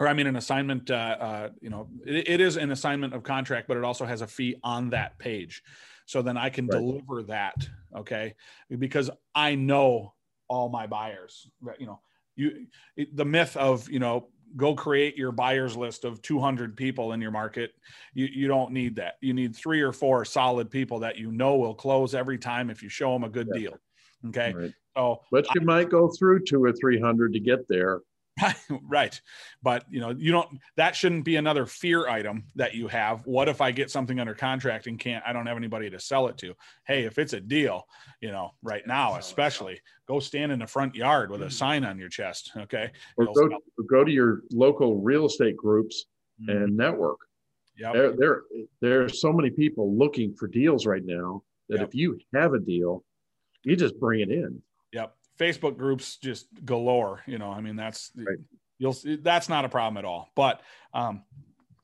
or 0.00 0.06
I 0.06 0.14
mean, 0.14 0.26
an 0.26 0.36
assignment, 0.36 0.90
uh, 0.90 1.16
uh, 1.18 1.48
you 1.60 1.70
know, 1.70 1.88
it, 2.06 2.28
it 2.28 2.40
is 2.40 2.56
an 2.56 2.70
assignment 2.70 3.14
of 3.14 3.22
contract, 3.22 3.66
but 3.68 3.76
it 3.76 3.84
also 3.84 4.04
has 4.04 4.20
a 4.20 4.26
fee 4.26 4.56
on 4.62 4.90
that 4.90 5.18
page. 5.18 5.62
So 6.06 6.22
then 6.22 6.36
I 6.36 6.50
can 6.50 6.66
right. 6.66 6.78
deliver 6.78 7.22
that. 7.24 7.68
Okay. 7.96 8.34
Because 8.78 9.10
I 9.34 9.54
know 9.56 10.14
all 10.48 10.68
my 10.68 10.86
buyers, 10.86 11.48
you 11.78 11.86
know, 11.86 12.00
you, 12.36 12.66
the 13.12 13.24
myth 13.24 13.56
of, 13.56 13.90
you 13.90 13.98
know, 13.98 14.28
go 14.56 14.74
create 14.74 15.16
your 15.16 15.32
buyers 15.32 15.76
list 15.76 16.04
of 16.04 16.22
200 16.22 16.76
people 16.76 17.12
in 17.12 17.20
your 17.20 17.30
market. 17.30 17.72
You, 18.14 18.26
you 18.26 18.48
don't 18.48 18.72
need 18.72 18.96
that. 18.96 19.14
You 19.20 19.34
need 19.34 19.54
three 19.54 19.80
or 19.80 19.92
four 19.92 20.24
solid 20.24 20.70
people 20.70 20.98
that 21.00 21.18
you 21.18 21.30
know 21.30 21.56
will 21.56 21.74
close 21.74 22.14
every 22.14 22.38
time 22.38 22.70
if 22.70 22.82
you 22.82 22.88
show 22.88 23.12
them 23.12 23.24
a 23.24 23.28
good 23.28 23.48
yeah. 23.52 23.60
deal. 23.60 23.78
Okay. 24.28 24.52
Right. 24.52 24.72
So, 24.96 25.20
but 25.30 25.46
you 25.54 25.60
I, 25.60 25.64
might 25.64 25.90
go 25.90 26.08
through 26.08 26.44
two 26.44 26.62
or 26.62 26.72
300 26.72 27.32
to 27.32 27.40
get 27.40 27.68
there. 27.68 28.00
right. 28.82 29.20
But 29.62 29.84
you 29.90 30.00
know 30.00 30.10
you 30.10 30.32
don't 30.32 30.48
that 30.76 30.94
shouldn't 30.96 31.24
be 31.24 31.36
another 31.36 31.66
fear 31.66 32.08
item 32.08 32.44
that 32.56 32.74
you 32.74 32.88
have. 32.88 33.26
What 33.26 33.48
if 33.48 33.60
i 33.60 33.70
get 33.70 33.90
something 33.90 34.18
under 34.20 34.34
contract 34.34 34.86
and 34.86 34.98
can't 34.98 35.24
i 35.26 35.32
don't 35.32 35.46
have 35.46 35.56
anybody 35.56 35.90
to 35.90 36.00
sell 36.00 36.28
it 36.28 36.38
to? 36.38 36.54
Hey 36.86 37.04
if 37.04 37.18
it's 37.18 37.32
a 37.32 37.40
deal 37.40 37.86
you 38.20 38.30
know 38.30 38.52
right 38.62 38.86
now 38.86 39.16
especially 39.16 39.80
go 40.06 40.20
stand 40.20 40.52
in 40.52 40.58
the 40.58 40.66
front 40.66 40.94
yard 40.94 41.30
with 41.30 41.42
a 41.42 41.46
mm. 41.46 41.52
sign 41.52 41.84
on 41.84 41.98
your 41.98 42.08
chest 42.08 42.52
okay? 42.56 42.90
Or 43.16 43.26
go, 43.26 43.58
go 43.88 44.04
to 44.04 44.10
your 44.10 44.42
local 44.52 45.00
real 45.00 45.26
estate 45.26 45.56
groups 45.56 46.06
mm-hmm. 46.40 46.50
and 46.50 46.76
network. 46.76 47.18
Yeah 47.76 47.92
there, 47.92 48.12
there 48.12 48.42
there's 48.80 49.20
so 49.20 49.32
many 49.32 49.50
people 49.50 49.96
looking 49.96 50.34
for 50.34 50.46
deals 50.46 50.86
right 50.86 51.04
now 51.04 51.42
that 51.68 51.80
yep. 51.80 51.88
if 51.88 51.94
you 51.94 52.18
have 52.34 52.54
a 52.54 52.58
deal 52.58 53.04
you 53.64 53.76
just 53.76 53.98
bring 53.98 54.20
it 54.20 54.30
in. 54.30 54.62
Yep 54.92 55.14
Facebook 55.38 55.76
groups 55.76 56.16
just 56.16 56.46
galore. 56.64 57.22
You 57.26 57.38
know, 57.38 57.50
I 57.50 57.60
mean, 57.60 57.76
that's 57.76 58.12
right. 58.16 58.38
you'll 58.78 58.96
that's 59.22 59.48
not 59.48 59.64
a 59.64 59.68
problem 59.68 59.96
at 59.96 60.04
all. 60.04 60.30
But 60.34 60.60
um, 60.92 61.22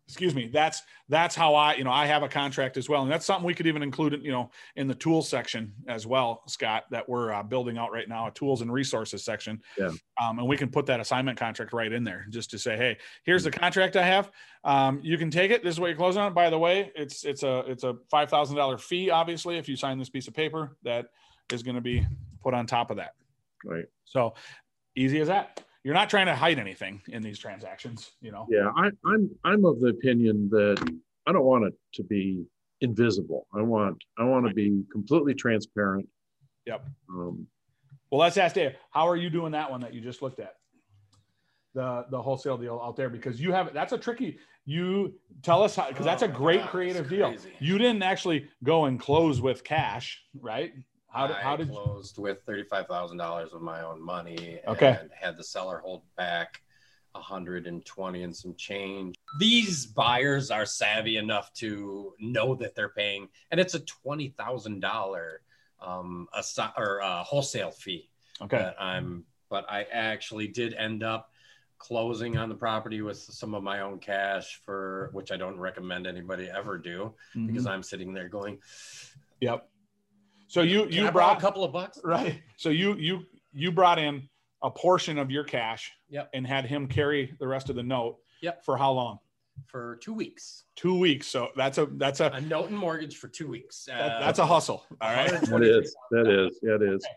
excuse 0.06 0.34
me, 0.34 0.48
that's 0.52 0.82
that's 1.08 1.34
how 1.34 1.54
I 1.54 1.74
you 1.74 1.84
know 1.84 1.90
I 1.90 2.06
have 2.06 2.22
a 2.22 2.28
contract 2.28 2.76
as 2.76 2.88
well, 2.88 3.02
and 3.02 3.10
that's 3.10 3.24
something 3.24 3.46
we 3.46 3.54
could 3.54 3.66
even 3.66 3.82
include 3.82 4.20
you 4.22 4.32
know 4.32 4.50
in 4.76 4.86
the 4.86 4.94
tools 4.94 5.28
section 5.28 5.72
as 5.88 6.06
well, 6.06 6.42
Scott, 6.46 6.84
that 6.90 7.08
we're 7.08 7.32
uh, 7.32 7.42
building 7.42 7.78
out 7.78 7.92
right 7.92 8.08
now, 8.08 8.26
a 8.26 8.30
tools 8.30 8.60
and 8.60 8.72
resources 8.72 9.24
section. 9.24 9.60
Yeah. 9.78 9.90
Um, 10.22 10.38
and 10.38 10.48
we 10.48 10.56
can 10.56 10.70
put 10.70 10.86
that 10.86 11.00
assignment 11.00 11.38
contract 11.38 11.72
right 11.72 11.92
in 11.92 12.04
there 12.04 12.26
just 12.30 12.50
to 12.50 12.58
say, 12.58 12.76
hey, 12.76 12.98
here's 13.24 13.44
the 13.44 13.50
contract 13.50 13.96
I 13.96 14.04
have. 14.04 14.30
Um, 14.62 15.00
you 15.02 15.18
can 15.18 15.30
take 15.30 15.50
it. 15.50 15.62
This 15.62 15.74
is 15.74 15.80
what 15.80 15.88
you're 15.88 15.96
closing 15.96 16.22
on. 16.22 16.34
By 16.34 16.50
the 16.50 16.58
way, 16.58 16.92
it's 16.94 17.24
it's 17.24 17.42
a 17.42 17.60
it's 17.66 17.84
a 17.84 17.96
five 18.10 18.30
thousand 18.30 18.56
dollar 18.56 18.78
fee, 18.78 19.10
obviously, 19.10 19.56
if 19.56 19.68
you 19.68 19.76
sign 19.76 19.98
this 19.98 20.10
piece 20.10 20.28
of 20.28 20.34
paper 20.34 20.76
that 20.82 21.06
is 21.52 21.62
going 21.62 21.76
to 21.76 21.82
be 21.82 22.06
put 22.42 22.54
on 22.54 22.66
top 22.66 22.90
of 22.90 22.98
that. 22.98 23.14
Right. 23.64 23.86
So 24.04 24.34
easy 24.96 25.20
as 25.20 25.28
that. 25.28 25.62
You're 25.82 25.94
not 25.94 26.08
trying 26.08 26.26
to 26.26 26.34
hide 26.34 26.58
anything 26.58 27.02
in 27.08 27.22
these 27.22 27.38
transactions, 27.38 28.12
you 28.22 28.32
know. 28.32 28.46
Yeah, 28.48 28.70
I, 28.74 28.90
I'm 29.04 29.30
I'm 29.44 29.64
of 29.66 29.80
the 29.80 29.88
opinion 29.88 30.48
that 30.50 30.78
I 31.26 31.32
don't 31.32 31.44
want 31.44 31.64
it 31.64 31.74
to 31.94 32.02
be 32.02 32.44
invisible. 32.80 33.46
I 33.54 33.62
want 33.62 34.02
I 34.18 34.24
want 34.24 34.48
to 34.48 34.54
be 34.54 34.82
completely 34.90 35.34
transparent. 35.34 36.08
Yep. 36.66 36.86
Um, 37.10 37.46
well, 38.10 38.20
let's 38.20 38.38
ask 38.38 38.54
Dave. 38.54 38.76
How 38.90 39.08
are 39.08 39.16
you 39.16 39.28
doing 39.28 39.52
that 39.52 39.70
one 39.70 39.80
that 39.80 39.92
you 39.92 40.00
just 40.00 40.22
looked 40.22 40.40
at? 40.40 40.54
The 41.74 42.06
the 42.10 42.20
wholesale 42.20 42.56
deal 42.56 42.80
out 42.82 42.96
there 42.96 43.10
because 43.10 43.40
you 43.40 43.52
have 43.52 43.74
that's 43.74 43.92
a 43.92 43.98
tricky. 43.98 44.38
You 44.64 45.14
tell 45.42 45.62
us 45.62 45.76
how 45.76 45.88
because 45.88 46.06
that's 46.06 46.22
a 46.22 46.28
oh, 46.28 46.32
great 46.32 46.60
God, 46.60 46.70
creative 46.70 47.10
deal. 47.10 47.34
You 47.58 47.76
didn't 47.76 48.02
actually 48.02 48.48
go 48.62 48.86
and 48.86 48.98
close 48.98 49.40
with 49.40 49.64
cash, 49.64 50.22
right? 50.40 50.72
How 51.14 51.28
did, 51.28 51.36
how 51.36 51.56
did 51.56 51.70
closed 51.70 52.18
with 52.18 52.42
thirty-five 52.44 52.86
thousand 52.86 53.18
dollars 53.18 53.52
of 53.52 53.62
my 53.62 53.82
own 53.82 54.02
money. 54.02 54.60
Okay. 54.66 54.98
And 55.00 55.10
had 55.18 55.36
the 55.36 55.44
seller 55.44 55.78
hold 55.78 56.02
back 56.16 56.60
hundred 57.14 57.66
and 57.66 57.84
twenty 57.84 58.24
and 58.24 58.34
some 58.34 58.54
change. 58.56 59.14
These 59.38 59.86
buyers 59.86 60.50
are 60.50 60.66
savvy 60.66 61.16
enough 61.16 61.52
to 61.54 62.12
know 62.18 62.54
that 62.56 62.74
they're 62.74 62.88
paying, 62.88 63.28
and 63.50 63.60
it's 63.60 63.74
a 63.74 63.80
twenty 63.80 64.34
thousand 64.36 64.80
dollar 64.80 65.42
um 65.80 66.28
a 66.32 66.42
or 66.76 66.98
a 66.98 67.22
wholesale 67.22 67.70
fee. 67.70 68.10
Okay. 68.42 68.72
I'm, 68.78 69.24
but 69.48 69.64
I 69.70 69.86
actually 69.92 70.48
did 70.48 70.74
end 70.74 71.04
up 71.04 71.30
closing 71.78 72.36
on 72.36 72.48
the 72.48 72.54
property 72.54 73.02
with 73.02 73.18
some 73.18 73.54
of 73.54 73.62
my 73.62 73.80
own 73.80 73.98
cash 73.98 74.60
for 74.64 75.10
which 75.12 75.30
I 75.30 75.36
don't 75.36 75.58
recommend 75.58 76.06
anybody 76.06 76.48
ever 76.48 76.78
do 76.78 77.14
mm-hmm. 77.30 77.46
because 77.46 77.66
I'm 77.66 77.82
sitting 77.82 78.12
there 78.12 78.28
going, 78.28 78.58
"Yep, 79.40 79.68
so 80.46 80.62
you 80.62 80.86
you 80.88 81.10
brought 81.10 81.38
a 81.38 81.40
couple 81.40 81.64
of 81.64 81.72
bucks, 81.72 81.98
right? 82.04 82.40
So 82.56 82.68
you 82.68 82.94
you 82.94 83.24
you 83.52 83.72
brought 83.72 83.98
in 83.98 84.28
a 84.62 84.70
portion 84.70 85.18
of 85.18 85.30
your 85.30 85.44
cash, 85.44 85.92
yep. 86.08 86.30
and 86.32 86.46
had 86.46 86.64
him 86.64 86.86
carry 86.86 87.34
the 87.38 87.46
rest 87.46 87.70
of 87.70 87.76
the 87.76 87.82
note. 87.82 88.18
Yep. 88.40 88.64
For 88.64 88.76
how 88.76 88.92
long? 88.92 89.18
For 89.66 89.96
two 90.02 90.12
weeks. 90.12 90.64
Two 90.74 90.98
weeks. 90.98 91.26
So 91.26 91.50
that's 91.54 91.78
a 91.78 91.86
that's 91.92 92.20
a, 92.20 92.30
a 92.30 92.40
note 92.40 92.70
and 92.70 92.78
mortgage 92.78 93.16
for 93.16 93.28
two 93.28 93.46
weeks. 93.46 93.84
That, 93.84 94.00
uh, 94.00 94.20
that's 94.20 94.38
a 94.38 94.46
hustle. 94.46 94.84
All 95.00 95.14
right. 95.14 95.30
That 95.30 95.62
is. 95.62 95.94
That 96.10 96.26
is. 96.26 96.58
Yeah, 96.62 96.74
it 96.74 96.82
is. 96.82 97.04
Okay. 97.04 97.14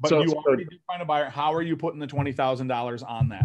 But 0.00 0.08
so, 0.08 0.22
you 0.22 0.32
already 0.32 0.64
so, 0.64 0.70
did 0.70 0.80
find 0.86 1.00
a 1.00 1.04
buyer. 1.04 1.30
How 1.30 1.54
are 1.54 1.62
you 1.62 1.76
putting 1.76 2.00
the 2.00 2.06
twenty 2.06 2.32
thousand 2.32 2.66
dollars 2.66 3.02
on 3.02 3.28
that 3.28 3.44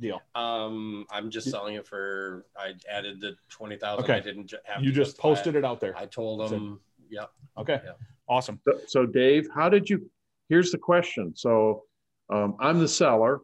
deal? 0.00 0.20
Um, 0.34 1.06
I'm 1.10 1.30
just 1.30 1.50
selling 1.50 1.74
it 1.74 1.86
for. 1.86 2.46
I 2.56 2.72
added 2.90 3.20
the 3.20 3.36
twenty 3.50 3.76
thousand. 3.76 4.04
Okay. 4.04 4.14
I 4.14 4.20
didn't 4.20 4.52
have. 4.64 4.82
You 4.82 4.90
just 4.90 5.18
posted 5.18 5.54
it 5.54 5.64
out 5.64 5.80
there. 5.80 5.96
I 5.96 6.06
told 6.06 6.50
them. 6.50 6.80
Yep. 7.10 7.30
Okay. 7.58 7.80
Yep. 7.84 7.98
Awesome. 8.32 8.58
So, 8.64 8.80
so, 8.86 9.04
Dave, 9.04 9.46
how 9.54 9.68
did 9.68 9.90
you? 9.90 10.10
Here's 10.48 10.70
the 10.70 10.78
question. 10.78 11.34
So, 11.36 11.82
um, 12.32 12.56
I'm 12.60 12.78
the 12.78 12.88
seller. 12.88 13.40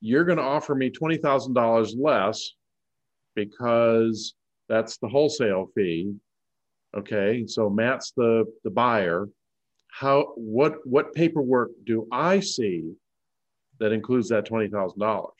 You're 0.00 0.24
going 0.24 0.38
to 0.38 0.44
offer 0.44 0.74
me 0.74 0.88
twenty 0.88 1.18
thousand 1.18 1.52
dollars 1.52 1.94
less 1.94 2.52
because 3.34 4.32
that's 4.70 4.96
the 4.96 5.08
wholesale 5.08 5.66
fee. 5.74 6.14
Okay, 6.96 7.44
so 7.46 7.68
Matt's 7.68 8.12
the 8.16 8.46
the 8.64 8.70
buyer. 8.70 9.28
How 9.88 10.32
what 10.36 10.78
what 10.86 11.12
paperwork 11.12 11.72
do 11.84 12.08
I 12.10 12.40
see 12.40 12.94
that 13.78 13.92
includes 13.92 14.30
that 14.30 14.46
twenty 14.46 14.68
thousand 14.68 15.00
dollars? 15.00 15.34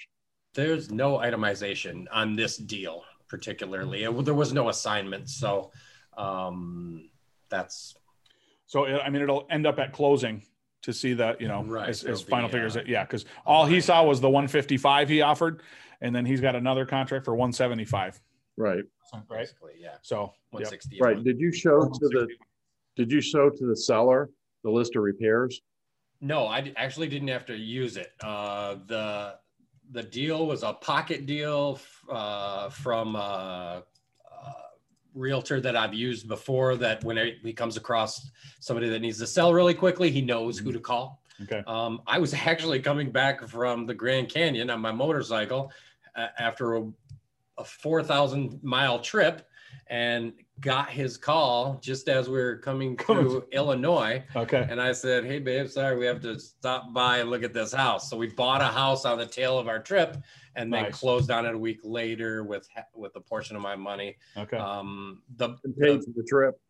There's 0.53 0.91
no 0.91 1.17
itemization 1.21 2.05
on 2.13 2.37
this 2.37 2.59
deal 2.59 3.03
particularly. 3.29 4.03
There 4.03 4.35
was 4.35 4.53
no 4.53 4.69
assignment, 4.69 5.31
so 5.31 5.73
um, 6.19 7.09
that's 7.49 7.97
so 8.67 8.87
I 8.87 9.09
mean, 9.11 9.23
it'll 9.23 9.47
end 9.51 9.67
up 9.67 9.79
at 9.79 9.93
closing 9.93 10.43
to 10.83 10.93
see 10.93 11.15
that 11.15 11.41
you 11.41 11.49
know 11.49 11.65
right. 11.65 11.89
his, 11.89 12.03
his 12.03 12.23
final 12.23 12.49
be, 12.49 12.53
figures. 12.53 12.77
Uh, 12.77 12.83
yeah, 12.87 13.05
because 13.05 13.25
all 13.45 13.67
he 13.67 13.81
saw 13.81 14.05
was 14.05 14.21
the 14.21 14.29
155 14.29 15.09
he 15.09 15.23
offered, 15.23 15.63
and 16.01 16.15
then 16.15 16.27
he's 16.27 16.41
got 16.41 16.55
another 16.55 16.85
contract 16.85 17.25
for 17.25 17.35
175. 17.35 18.21
Right. 18.57 18.85
Right. 19.13 19.29
Basically, 19.29 19.73
yeah. 19.81 19.97
So 20.03 20.33
160. 20.51 20.97
Yep. 20.97 21.05
Right. 21.05 21.25
Did 21.25 21.39
you 21.39 21.53
show 21.53 21.81
to 21.81 22.09
the 22.09 22.29
Did 22.97 23.13
you 23.13 23.21
show 23.21 23.51
to 23.51 23.67
the 23.67 23.77
seller 23.77 24.31
the 24.65 24.71
list 24.71 24.97
of 24.97 25.03
repairs? 25.03 25.61
No, 26.21 26.47
I 26.47 26.73
actually 26.77 27.09
didn't 27.09 27.29
have 27.29 27.47
to 27.47 27.57
use 27.57 27.97
it. 27.97 28.13
Uh, 28.23 28.77
the 28.87 29.35
the 29.93 30.03
deal 30.03 30.47
was 30.47 30.63
a 30.63 30.73
pocket 30.73 31.27
deal 31.27 31.79
uh, 32.11 32.69
from 32.71 33.15
uh, 33.15 33.83
realtor 35.17 35.61
that 35.61 35.77
I've 35.77 35.95
used 35.95 36.29
before 36.29 36.77
that 36.77 37.03
when 37.03 37.17
he 37.43 37.53
comes 37.53 37.77
across 37.77 38.31
somebody 38.61 38.89
that 38.91 39.01
needs 39.01 39.19
to 39.19 39.27
sell 39.27 39.53
really 39.53 39.75
quickly, 39.75 40.11
he 40.11 40.23
knows 40.23 40.59
who 40.59 40.73
to 40.73 40.81
call. 40.81 41.23
Okay. 41.43 41.63
Um, 41.67 42.03
I 42.07 42.19
was 42.19 42.35
actually 42.47 42.81
coming 42.81 43.11
back 43.11 43.47
from 43.49 43.87
the 43.87 43.95
Grand 43.95 44.29
Canyon 44.29 44.71
on 44.71 44.81
my 44.81 44.93
motorcycle 44.93 45.73
uh, 46.15 46.29
after 46.39 46.77
a, 46.77 46.85
a 47.59 47.65
4,000 47.65 48.61
mile 48.63 48.99
trip 48.99 49.47
and 49.89 50.33
got 50.61 50.89
his 50.89 51.17
call 51.17 51.79
just 51.83 52.09
as 52.09 52.29
we 52.29 52.39
were 52.39 52.57
coming 52.57 52.97
through 53.07 53.45
Illinois. 53.53 54.23
Okay. 54.35 54.67
And 54.69 54.81
I 54.81 54.93
said, 54.93 55.25
Hey, 55.25 55.39
babe, 55.39 55.69
sorry, 55.69 55.97
we 55.97 56.07
have 56.07 56.21
to 56.23 56.39
stop 56.39 56.93
by 56.93 57.19
and 57.19 57.31
look 57.31 57.43
at 57.43 57.53
this 57.53 57.73
house. 57.73 58.11
So 58.11 58.17
we 58.17 58.29
bought 58.29 58.63
a 58.63 58.67
house 58.67 59.05
on 59.05 59.19
the 59.19 59.27
tail 59.27 59.59
of 59.59 59.69
our 59.69 59.79
trip 59.79 60.17
and 60.57 60.73
then 60.73 60.85
Nice. 60.85 60.99
closed 60.99 61.31
on 61.31 61.47
it 61.47 61.55
a 61.55 61.59
week 61.59 61.81
later 61.85 62.43
with 62.43 62.67
with 62.95 63.15
a 63.15 63.21
portion 63.21 63.55
of 63.57 63.63
my 63.63 63.77
money. 63.77 64.17
Okay. 64.37 64.57
Um, 64.57 65.23
the, 65.37 65.51
And 65.65 65.77
paid 65.77 66.01
the 66.01 66.05
for 66.05 66.11
the 66.17 66.25
trip. 66.29 66.61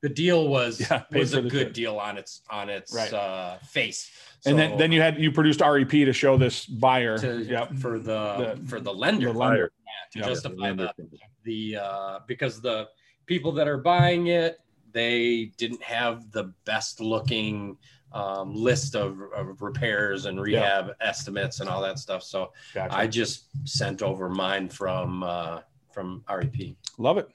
the 0.00 0.08
deal 0.08 0.48
was 0.48 0.80
Yeah, 0.80 1.02
was 1.12 1.34
a 1.34 1.42
good 1.42 1.50
trip. 1.50 1.72
deal 1.74 1.98
on 1.98 2.16
its 2.16 2.42
on 2.50 2.70
its 2.70 2.94
Right. 2.94 3.12
uh, 3.12 3.58
face. 3.58 4.10
and 4.46 4.58
then 4.58 4.76
then 4.78 4.92
you 4.92 5.00
had 5.02 5.18
you 5.18 5.30
produced 5.32 5.60
REP 5.60 5.90
to 5.90 6.12
show 6.12 6.36
this 6.38 6.64
buyer. 6.66 7.18
to, 7.18 7.42
yep. 7.44 7.74
for 7.76 7.98
the, 7.98 8.56
The- 8.60 8.66
for 8.68 8.80
the 8.80 8.92
lender, 8.94 9.32
the 9.32 9.38
lender. 9.38 9.72
to 10.12 10.18
Yeah. 10.18 10.26
justify 10.26 10.72
the 10.72 10.92
the 11.44 11.76
uh, 11.76 12.18
because 12.26 12.60
the 12.60 12.88
people 13.26 13.52
that 13.52 13.68
are 13.68 13.78
buying 13.78 14.28
it 14.28 14.58
they 14.92 15.46
didn't 15.56 15.82
have 15.82 16.30
the 16.32 16.52
best 16.66 17.00
looking 17.00 17.78
um, 18.14 18.54
list 18.54 18.94
of, 18.94 19.18
of 19.34 19.62
repairs 19.62 20.26
and 20.26 20.40
rehab 20.40 20.94
estimates 21.00 21.60
and 21.60 21.68
all 21.68 21.80
that 21.82 21.98
stuff. 21.98 22.22
So 22.22 22.52
Gotcha. 22.74 22.96
I 22.96 23.06
just 23.06 23.46
sent 23.68 24.02
over 24.02 24.28
mine 24.28 24.68
from 24.68 25.22
uh, 25.22 25.60
from 25.92 26.24
REP. 26.28 26.74
Love 26.98 27.18
it. 27.18 27.28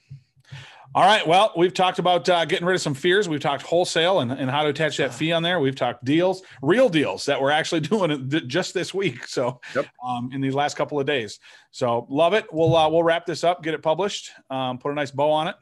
All 0.96 1.04
right. 1.04 1.28
Well, 1.28 1.52
we've 1.56 1.74
talked 1.74 2.00
about 2.00 2.28
uh, 2.30 2.46
getting 2.46 2.66
rid 2.66 2.76
of 2.76 2.82
some 2.82 2.94
fears. 2.94 3.28
We've 3.28 3.42
talked 3.42 3.62
wholesale 3.62 4.22
and, 4.22 4.32
and 4.32 4.50
how 4.50 4.64
to 4.64 4.70
attach 4.70 4.98
that 4.98 5.14
fee 5.14 5.34
on 5.34 5.44
there. 5.44 5.60
We've 5.60 5.76
talked 5.76 6.06
deals, 6.06 6.42
real 6.62 6.88
deals 6.88 7.26
that 7.26 7.42
we're 7.42 7.52
actually 7.52 7.82
doing 7.82 8.32
just 8.48 8.74
this 8.74 8.94
week. 8.94 9.28
So, 9.28 9.60
Yep. 9.76 9.86
um, 10.04 10.30
in 10.34 10.42
these 10.42 10.56
last 10.56 10.78
couple 10.78 11.00
of 11.00 11.06
days. 11.06 11.40
So, 11.72 12.08
love 12.10 12.34
it. 12.34 12.46
We'll 12.52 12.76
uh, 12.76 12.90
we'll 12.90 13.04
wrap 13.04 13.26
this 13.26 13.44
up, 13.44 13.64
get 13.64 13.74
it 13.74 13.84
published, 13.84 14.32
um, 14.50 14.80
put 14.80 14.92
a 14.92 14.96
nice 14.96 15.12
bow 15.12 15.30
on 15.32 15.50
it. 15.50 15.56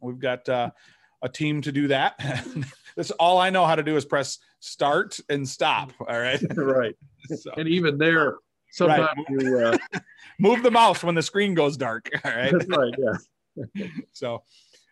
We've 0.00 0.18
got 0.18 0.46
uh, 0.48 0.70
a 1.22 1.28
team 1.28 1.62
to 1.62 1.72
do 1.72 1.88
that. 1.88 2.20
That's 2.96 3.10
all 3.12 3.38
I 3.38 3.50
know 3.50 3.64
how 3.64 3.76
to 3.76 3.82
do 3.82 3.96
is 3.96 4.04
press 4.04 4.38
start 4.64 5.20
and 5.28 5.48
stop. 5.48 5.92
All 6.00 6.18
right. 6.18 6.40
right. 6.56 6.94
So, 7.36 7.52
And 7.56 7.68
even 7.68 7.98
there, 7.98 8.36
sometimes 8.72 9.10
you, 9.28 9.58
uh, 9.58 9.76
move 10.38 10.62
the 10.62 10.70
mouse 10.70 11.04
when 11.04 11.14
the 11.14 11.22
screen 11.22 11.54
goes 11.54 11.76
dark. 11.76 12.08
All 12.24 12.34
right. 12.34 12.52
that's 12.52 12.66
right. 12.68 12.94
Yeah. 12.98 13.12
So, 14.12 14.42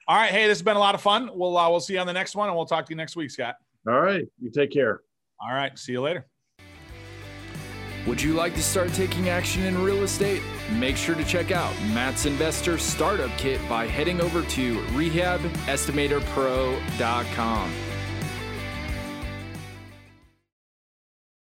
all 0.07 0.17
right. 0.17 0.31
Hey, 0.31 0.47
this 0.47 0.59
has 0.59 0.63
been 0.63 0.77
a 0.77 0.81
lot 0.81 0.95
of 0.95 1.01
fun. 1.01 1.31
We'll 1.33 1.57
uh, 1.57 1.69
we'll 1.69 1.81
see 1.81 1.95
you 1.95 1.99
on 1.99 2.07
the 2.07 2.13
next 2.13 2.37
one, 2.37 2.49
and 2.49 2.57
we'll 2.57 2.67
talk 2.67 2.87
to 2.87 2.91
you 2.91 2.97
next 2.97 3.17
week, 3.17 3.31
Scott. 3.31 3.57
All 3.89 4.01
right. 4.01 4.25
You 4.41 4.51
take 4.51 4.71
care. 4.71 5.01
All 5.41 5.53
right. 5.53 5.77
See 5.77 5.93
you 5.93 6.01
later. 6.01 6.29
Would 8.07 8.23
you 8.23 8.35
like 8.35 8.55
to 8.55 8.63
start 8.63 8.93
taking 8.93 9.29
action 9.29 9.63
in 9.63 9.81
real 9.83 10.03
estate? 10.03 10.43
Make 10.73 10.97
sure 10.97 11.15
to 11.15 11.25
check 11.25 11.53
out 11.53 11.73
Matt's 11.93 12.27
Investor 12.27 12.79
Startup 12.79 13.31
Kit 13.39 13.61
by 13.69 13.87
heading 13.87 14.21
over 14.21 14.43
to 14.43 14.81
rehabestimatorpro.com. 14.81 17.73